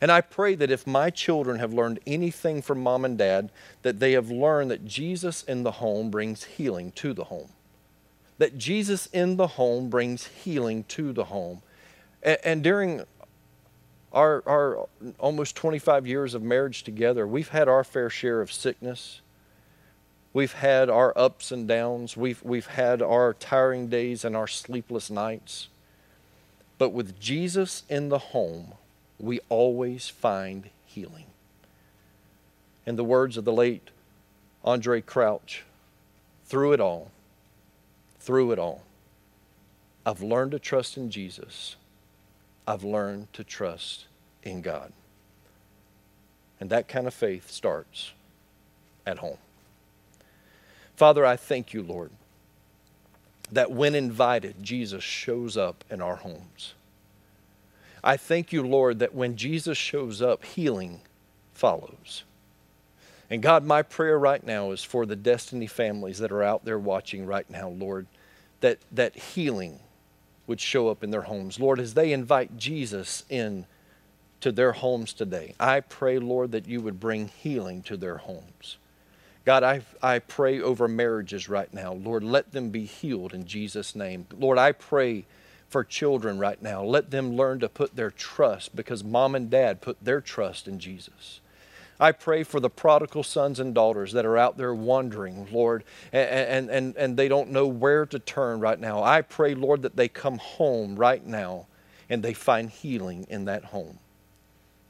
And 0.00 0.10
I 0.10 0.22
pray 0.22 0.54
that 0.54 0.70
if 0.70 0.86
my 0.86 1.10
children 1.10 1.58
have 1.58 1.74
learned 1.74 2.00
anything 2.06 2.62
from 2.62 2.80
mom 2.80 3.04
and 3.04 3.18
dad, 3.18 3.50
that 3.82 4.00
they 4.00 4.12
have 4.12 4.30
learned 4.30 4.70
that 4.70 4.86
Jesus 4.86 5.42
in 5.42 5.62
the 5.62 5.72
home 5.72 6.10
brings 6.10 6.44
healing 6.44 6.92
to 6.92 7.12
the 7.12 7.24
home. 7.24 7.50
That 8.38 8.56
Jesus 8.56 9.06
in 9.06 9.36
the 9.36 9.46
home 9.46 9.90
brings 9.90 10.26
healing 10.26 10.84
to 10.84 11.12
the 11.12 11.24
home. 11.24 11.60
And, 12.22 12.38
and 12.42 12.64
during 12.64 13.02
our, 14.12 14.42
our 14.46 14.88
almost 15.18 15.54
25 15.56 16.06
years 16.06 16.32
of 16.32 16.42
marriage 16.42 16.82
together, 16.82 17.26
we've 17.26 17.50
had 17.50 17.68
our 17.68 17.84
fair 17.84 18.08
share 18.08 18.40
of 18.40 18.50
sickness. 18.50 19.20
We've 20.32 20.54
had 20.54 20.88
our 20.88 21.12
ups 21.16 21.52
and 21.52 21.68
downs. 21.68 22.16
We've, 22.16 22.42
we've 22.42 22.66
had 22.66 23.02
our 23.02 23.34
tiring 23.34 23.88
days 23.88 24.24
and 24.24 24.34
our 24.34 24.46
sleepless 24.46 25.10
nights. 25.10 25.68
But 26.78 26.90
with 26.90 27.20
Jesus 27.20 27.82
in 27.90 28.08
the 28.08 28.18
home, 28.18 28.72
we 29.20 29.40
always 29.48 30.08
find 30.08 30.70
healing. 30.86 31.26
In 32.86 32.96
the 32.96 33.04
words 33.04 33.36
of 33.36 33.44
the 33.44 33.52
late 33.52 33.90
Andraé 34.64 35.04
Crouch, 35.04 35.64
through 36.46 36.72
it 36.72 36.80
all, 36.80 37.10
through 38.18 38.52
it 38.52 38.58
all, 38.58 38.82
I've 40.04 40.22
learned 40.22 40.52
to 40.52 40.58
trust 40.58 40.96
in 40.96 41.10
Jesus. 41.10 41.76
I've 42.66 42.82
learned 42.82 43.32
to 43.34 43.44
trust 43.44 44.06
in 44.42 44.62
God. 44.62 44.92
And 46.58 46.70
that 46.70 46.88
kind 46.88 47.06
of 47.06 47.14
faith 47.14 47.50
starts 47.50 48.12
at 49.06 49.18
home. 49.18 49.38
Father, 50.96 51.24
I 51.24 51.36
thank 51.36 51.72
you, 51.72 51.82
Lord, 51.82 52.10
that 53.52 53.70
when 53.70 53.94
invited, 53.94 54.62
Jesus 54.62 55.02
shows 55.02 55.56
up 55.56 55.84
in 55.90 56.00
our 56.00 56.16
homes. 56.16 56.74
I 58.02 58.16
thank 58.16 58.52
you, 58.52 58.66
Lord, 58.66 58.98
that 59.00 59.14
when 59.14 59.36
Jesus 59.36 59.76
shows 59.76 60.22
up, 60.22 60.44
healing 60.44 61.00
follows. 61.52 62.24
And 63.28 63.42
God, 63.42 63.64
my 63.64 63.82
prayer 63.82 64.18
right 64.18 64.44
now 64.44 64.72
is 64.72 64.82
for 64.82 65.06
the 65.06 65.16
Destiny 65.16 65.66
families 65.66 66.18
that 66.18 66.32
are 66.32 66.42
out 66.42 66.64
there 66.64 66.78
watching 66.78 67.26
right 67.26 67.48
now, 67.48 67.68
Lord, 67.68 68.06
that, 68.60 68.78
that 68.90 69.14
healing 69.14 69.78
would 70.46 70.60
show 70.60 70.88
up 70.88 71.04
in 71.04 71.10
their 71.10 71.22
homes. 71.22 71.60
Lord, 71.60 71.78
as 71.78 71.94
they 71.94 72.12
invite 72.12 72.56
Jesus 72.56 73.24
in 73.28 73.66
to 74.40 74.50
their 74.50 74.72
homes 74.72 75.12
today, 75.12 75.54
I 75.60 75.80
pray, 75.80 76.18
Lord, 76.18 76.50
that 76.52 76.66
you 76.66 76.80
would 76.80 76.98
bring 76.98 77.28
healing 77.28 77.82
to 77.82 77.96
their 77.96 78.16
homes. 78.16 78.78
God, 79.44 79.62
I, 79.62 79.82
I 80.02 80.18
pray 80.18 80.60
over 80.60 80.88
marriages 80.88 81.48
right 81.48 81.72
now. 81.72 81.92
Lord, 81.92 82.24
let 82.24 82.52
them 82.52 82.70
be 82.70 82.84
healed 82.84 83.32
in 83.32 83.46
Jesus' 83.46 83.94
name. 83.94 84.26
Lord, 84.36 84.58
I 84.58 84.72
pray 84.72 85.24
for 85.70 85.84
children 85.84 86.38
right 86.38 86.60
now. 86.60 86.82
Let 86.82 87.10
them 87.10 87.36
learn 87.36 87.60
to 87.60 87.68
put 87.68 87.94
their 87.94 88.10
trust 88.10 88.74
because 88.74 89.04
mom 89.04 89.36
and 89.36 89.48
dad 89.48 89.80
put 89.80 90.04
their 90.04 90.20
trust 90.20 90.66
in 90.66 90.80
Jesus. 90.80 91.40
I 92.00 92.12
pray 92.12 92.42
for 92.42 92.60
the 92.60 92.70
prodigal 92.70 93.22
sons 93.22 93.60
and 93.60 93.74
daughters 93.74 94.12
that 94.12 94.26
are 94.26 94.36
out 94.36 94.56
there 94.56 94.74
wandering, 94.74 95.46
Lord, 95.52 95.84
and, 96.12 96.70
and, 96.70 96.96
and 96.96 97.16
they 97.16 97.28
don't 97.28 97.50
know 97.50 97.66
where 97.66 98.04
to 98.06 98.18
turn 98.18 98.58
right 98.58 98.80
now. 98.80 99.02
I 99.02 99.20
pray, 99.20 99.54
Lord, 99.54 99.82
that 99.82 99.96
they 99.96 100.08
come 100.08 100.38
home 100.38 100.96
right 100.96 101.24
now 101.24 101.66
and 102.08 102.22
they 102.22 102.34
find 102.34 102.68
healing 102.70 103.26
in 103.28 103.44
that 103.44 103.66
home. 103.66 103.98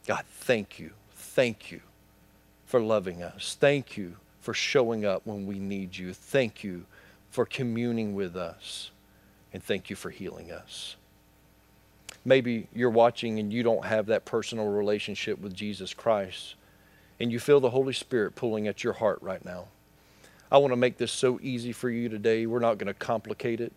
God, 0.07 0.25
thank 0.27 0.79
you. 0.79 0.93
Thank 1.13 1.71
you 1.71 1.81
for 2.65 2.81
loving 2.81 3.23
us. 3.23 3.57
Thank 3.59 3.97
you 3.97 4.17
for 4.41 4.55
showing 4.55 5.05
up 5.05 5.23
when 5.27 5.47
we 5.47 5.59
need 5.59 5.97
you. 5.97 6.15
Thank 6.15 6.65
you 6.65 6.87
for 7.31 7.45
communing 7.45 8.15
with 8.15 8.37
us 8.37 8.93
and 9.53 9.63
thank 9.63 9.91
you 9.91 9.97
for 9.97 10.11
healing 10.11 10.51
us. 10.51 10.97
Maybe 12.25 12.69
you're 12.75 12.91
watching 12.91 13.39
and 13.39 13.53
you 13.53 13.63
don't 13.63 13.85
have 13.85 14.07
that 14.07 14.25
personal 14.25 14.69
relationship 14.69 15.41
with 15.41 15.55
Jesus 15.55 15.95
Christ, 15.95 16.55
and 17.19 17.33
you 17.33 17.39
feel 17.39 17.61
the 17.61 17.71
Holy 17.71 17.93
Spirit 17.93 18.35
pulling 18.35 18.69
at 18.69 18.85
your 18.85 18.95
heart 18.95 19.19
right 19.23 19.45
now. 19.45 19.69
I 20.53 20.59
want 20.59 20.73
to 20.73 20.77
make 20.77 20.99
this 20.99 21.13
so 21.13 21.39
easy 21.43 21.73
for 21.73 21.89
you 21.89 22.09
today. 22.09 22.47
We're 22.47 22.59
not 22.59 22.79
going 22.79 22.89
to 22.89 22.95
complicate 22.95 23.61
it. 23.61 23.73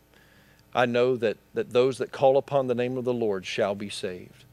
I 0.73 0.85
know 0.87 1.15
that, 1.17 1.37
that 1.53 1.71
those 1.71 1.99
that 1.99 2.11
call 2.11 2.37
upon 2.37 2.67
the 2.67 2.75
name 2.75 2.97
of 2.97 3.05
the 3.05 3.13
Lord 3.13 3.45
shall 3.45 3.75
be 3.75 3.89
saved. 3.89 4.45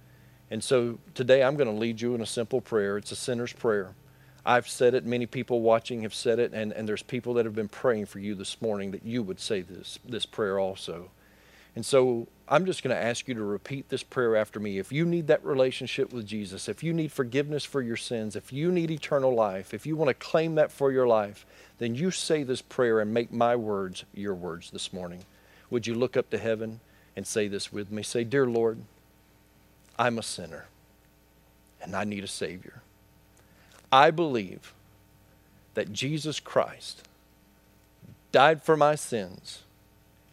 And 0.50 0.62
so 0.62 0.98
today 1.14 1.42
I'm 1.42 1.56
going 1.56 1.72
to 1.72 1.74
lead 1.74 2.00
you 2.00 2.14
in 2.14 2.20
a 2.20 2.26
simple 2.26 2.61
prayer. 2.61 2.98
It's 2.98 3.12
a 3.12 3.16
sinner's 3.16 3.52
prayer. 3.52 3.94
I've 4.44 4.68
said 4.68 4.94
it, 4.94 5.05
many 5.05 5.26
people 5.26 5.61
watching 5.61 6.03
have 6.03 6.14
said 6.14 6.38
it, 6.38 6.53
and, 6.53 6.72
and 6.72 6.88
there's 6.88 7.03
people 7.03 7.35
that 7.35 7.44
have 7.44 7.55
been 7.55 7.68
praying 7.68 8.07
for 8.07 8.18
you 8.18 8.35
this 8.35 8.61
morning 8.62 8.90
that 8.92 9.05
you 9.05 9.22
would 9.22 9.40
say 9.40 9.61
this, 9.61 9.98
this 10.05 10.26
prayer 10.26 10.59
also. 10.59 11.11
And 11.76 11.87
so 11.87 12.26
I'm 12.48 12.66
just 12.66 12.83
going 12.83 12.96
to 12.96 13.03
ask 13.03 13.29
you 13.29 13.35
to 13.35 13.42
repeat 13.42 13.88
this 13.88 14.03
prayer 14.03 14.35
after 14.35 14.59
me. 14.59 14.79
If 14.79 14.90
you 14.90 15.05
need 15.05 15.29
that 15.29 15.44
relationship 15.44 16.12
with 16.12 16.26
Jesus, 16.26 16.68
if 16.68 16.83
you 16.83 16.92
need 16.92 17.12
forgiveness 17.12 17.64
for 17.64 17.81
your 17.81 17.96
sins, 17.96 18.35
if 18.35 18.53
you 18.53 18.72
need 18.72 18.90
eternal 18.90 19.35
life, 19.35 19.72
if 19.72 19.87
you 19.87 19.94
want 19.94 20.09
to 20.09 20.14
claim 20.14 20.57
that 20.57 20.72
for 20.72 20.90
your 20.90 21.07
life, 21.07 21.46
then 21.79 21.94
you 21.94 22.11
say 22.11 22.42
this 22.42 22.61
prayer 22.61 23.00
and 23.00 23.14
make 23.14 23.33
my 23.33 23.55
words 23.55 24.05
your 24.12 24.35
words 24.35 24.70
this 24.70 24.92
morning. 24.92 25.24
Would 25.70 25.87
you 25.87 25.94
look 25.94 26.16
up 26.16 26.31
to 26.31 26.38
heaven 26.38 26.81
and 27.14 27.26
say 27.26 27.46
this 27.46 27.72
with 27.72 27.92
me? 27.92 28.03
Say, 28.03 28.24
Dear 28.24 28.46
Lord, 28.46 28.79
I'm 29.98 30.18
a 30.18 30.22
sinner 30.22 30.66
and 31.81 31.94
I 31.94 32.05
need 32.05 32.24
a 32.24 32.29
Savior. 32.29 32.83
I 33.92 34.11
believe 34.11 34.72
that 35.74 35.92
Jesus 35.92 36.40
Christ 36.40 37.03
died 38.33 38.62
for 38.62 38.76
my 38.76 38.94
sins 38.94 39.62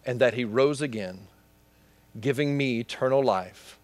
and 0.05 0.19
that 0.19 0.35
he 0.35 0.45
rose 0.45 0.81
again, 0.81 1.27
giving 2.19 2.57
me 2.57 2.79
eternal 2.79 3.23
life. 3.23 3.77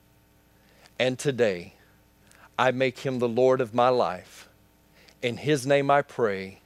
And 0.99 1.17
today, 1.17 1.73
I 2.57 2.71
make 2.71 2.99
him 2.99 3.19
the 3.19 3.27
Lord 3.27 3.61
of 3.61 3.73
my 3.73 3.89
life. 3.89 4.47
In 5.21 5.37
his 5.37 5.65
name 5.65 5.89
I 5.89 6.01
pray. 6.01 6.59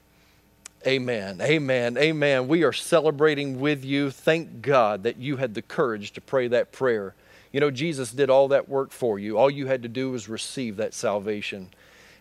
Amen. 0.86 1.42
Amen. 1.42 1.98
Amen. 1.98 2.48
We 2.48 2.64
are 2.64 2.74
celebrating 2.74 3.60
with 3.60 3.84
you. 3.84 4.12
Thank 4.12 4.62
God 4.62 5.04
that 5.04 5.18
you 5.18 5.38
had 5.38 5.54
the 5.54 5.62
courage 5.62 6.12
to 6.14 6.22
pray 6.22 6.48
that 6.50 6.72
prayer. 6.72 7.16
You 7.52 7.60
know, 7.60 7.72
Jesus 7.72 8.12
did 8.12 8.30
all 8.30 8.50
that 8.50 8.70
work 8.70 8.92
for 8.92 9.18
you. 9.18 9.38
All 9.38 9.50
you 9.50 9.68
had 9.68 9.82
to 9.84 9.90
do 9.90 10.12
was 10.12 10.30
receive 10.30 10.78
that 10.78 10.94
salvation. 10.94 11.70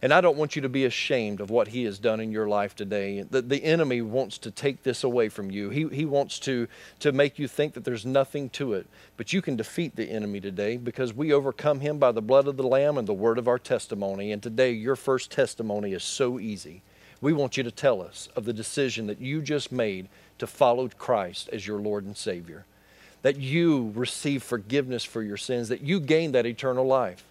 And 0.03 0.13
I 0.13 0.21
don't 0.21 0.37
want 0.37 0.57
you 0.57 0.63
to 0.63 0.69
be 0.69 0.85
ashamed 0.85 1.41
of 1.41 1.51
what 1.51 1.69
He 1.69 1.85
has 1.85 1.99
done 1.99 2.21
in 2.21 2.31
your 2.31 2.47
life 2.47 2.77
today. 2.77 3.23
The, 3.23 3.41
the 3.41 3.65
enemy 3.65 4.03
wants 4.03 4.37
to 4.39 4.51
take 4.51 4.83
this 4.83 5.03
away 5.03 5.29
from 5.31 5.51
you. 5.51 5.71
He, 5.71 5.89
he 5.89 6.05
wants 6.05 6.39
to, 6.41 6.69
to 7.01 7.13
make 7.13 7.39
you 7.39 7.49
think 7.49 7.73
that 7.75 7.85
there's 7.85 8.05
nothing 8.05 8.51
to 8.51 8.75
it. 8.75 8.87
But 9.17 9.33
you 9.33 9.41
can 9.41 9.57
defeat 9.57 9.97
the 9.97 10.11
enemy 10.11 10.41
today 10.41 10.77
because 10.77 11.15
we 11.15 11.33
overcome 11.33 11.81
him 11.81 11.99
by 11.99 12.13
the 12.13 12.21
blood 12.21 12.47
of 12.47 12.59
the 12.59 12.67
Lamb 12.67 12.99
and 12.99 13.09
the 13.09 13.15
word 13.15 13.39
of 13.39 13.49
our 13.49 13.59
testimony. 13.59 14.33
And 14.33 14.43
today, 14.43 14.73
your 14.73 14.97
first 14.97 15.31
testimony 15.31 15.95
is 15.95 16.05
so 16.05 16.39
easy. 16.39 16.83
We 17.23 17.33
want 17.33 17.57
you 17.57 17.63
to 17.63 17.71
tell 17.71 18.03
us 18.03 18.29
of 18.37 18.45
the 18.45 18.53
decision 18.53 19.07
that 19.07 19.21
you 19.21 19.41
just 19.41 19.73
made 19.73 20.09
to 20.39 20.47
follow 20.47 20.89
Christ 20.89 21.49
as 21.51 21.67
your 21.67 21.79
Lord 21.79 22.05
and 22.05 22.17
Savior, 22.17 22.67
that 23.23 23.39
you 23.39 23.93
receive 23.95 24.43
forgiveness 24.43 25.05
for 25.05 25.23
your 25.23 25.39
sins, 25.39 25.71
that 25.71 25.81
you 25.81 25.99
gain 25.99 26.33
that 26.33 26.45
eternal 26.45 26.87
life 26.87 27.25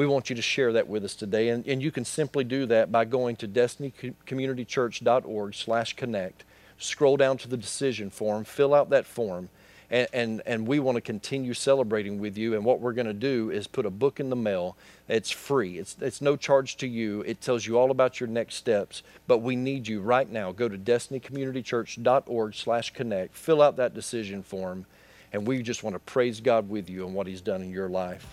we 0.00 0.06
want 0.06 0.30
you 0.30 0.36
to 0.36 0.40
share 0.40 0.72
that 0.72 0.88
with 0.88 1.04
us 1.04 1.14
today. 1.14 1.50
And, 1.50 1.66
and 1.66 1.82
you 1.82 1.90
can 1.90 2.06
simply 2.06 2.42
do 2.42 2.64
that 2.64 2.90
by 2.90 3.04
going 3.04 3.36
to 3.36 3.46
destinycommunitychurch.org 3.46 5.54
slash 5.54 5.94
connect. 5.94 6.44
Scroll 6.78 7.18
down 7.18 7.36
to 7.36 7.48
the 7.48 7.58
decision 7.58 8.08
form, 8.08 8.44
fill 8.44 8.72
out 8.72 8.88
that 8.88 9.04
form, 9.04 9.50
and, 9.90 10.08
and, 10.14 10.40
and 10.46 10.66
we 10.66 10.78
want 10.78 10.94
to 10.94 11.02
continue 11.02 11.52
celebrating 11.52 12.18
with 12.18 12.38
you. 12.38 12.54
And 12.54 12.64
what 12.64 12.80
we're 12.80 12.94
going 12.94 13.08
to 13.08 13.12
do 13.12 13.50
is 13.50 13.66
put 13.66 13.84
a 13.84 13.90
book 13.90 14.20
in 14.20 14.30
the 14.30 14.36
mail. 14.36 14.74
It's 15.06 15.30
free. 15.30 15.76
It's, 15.76 15.98
it's 16.00 16.22
no 16.22 16.34
charge 16.34 16.78
to 16.78 16.88
you. 16.88 17.20
It 17.26 17.42
tells 17.42 17.66
you 17.66 17.78
all 17.78 17.90
about 17.90 18.20
your 18.20 18.28
next 18.30 18.54
steps. 18.54 19.02
But 19.26 19.42
we 19.42 19.54
need 19.54 19.86
you 19.86 20.00
right 20.00 20.30
now. 20.30 20.50
Go 20.50 20.70
to 20.70 20.78
destinycommunitychurch.org 20.78 22.54
slash 22.54 22.94
connect. 22.94 23.36
Fill 23.36 23.60
out 23.60 23.76
that 23.76 23.92
decision 23.92 24.42
form 24.42 24.86
and 25.32 25.46
we 25.46 25.62
just 25.62 25.82
want 25.82 25.94
to 25.94 26.00
praise 26.00 26.40
God 26.40 26.68
with 26.68 26.90
you 26.90 27.06
and 27.06 27.14
what 27.14 27.26
He's 27.26 27.40
done 27.40 27.62
in 27.62 27.70
your 27.70 27.88
life. 27.88 28.26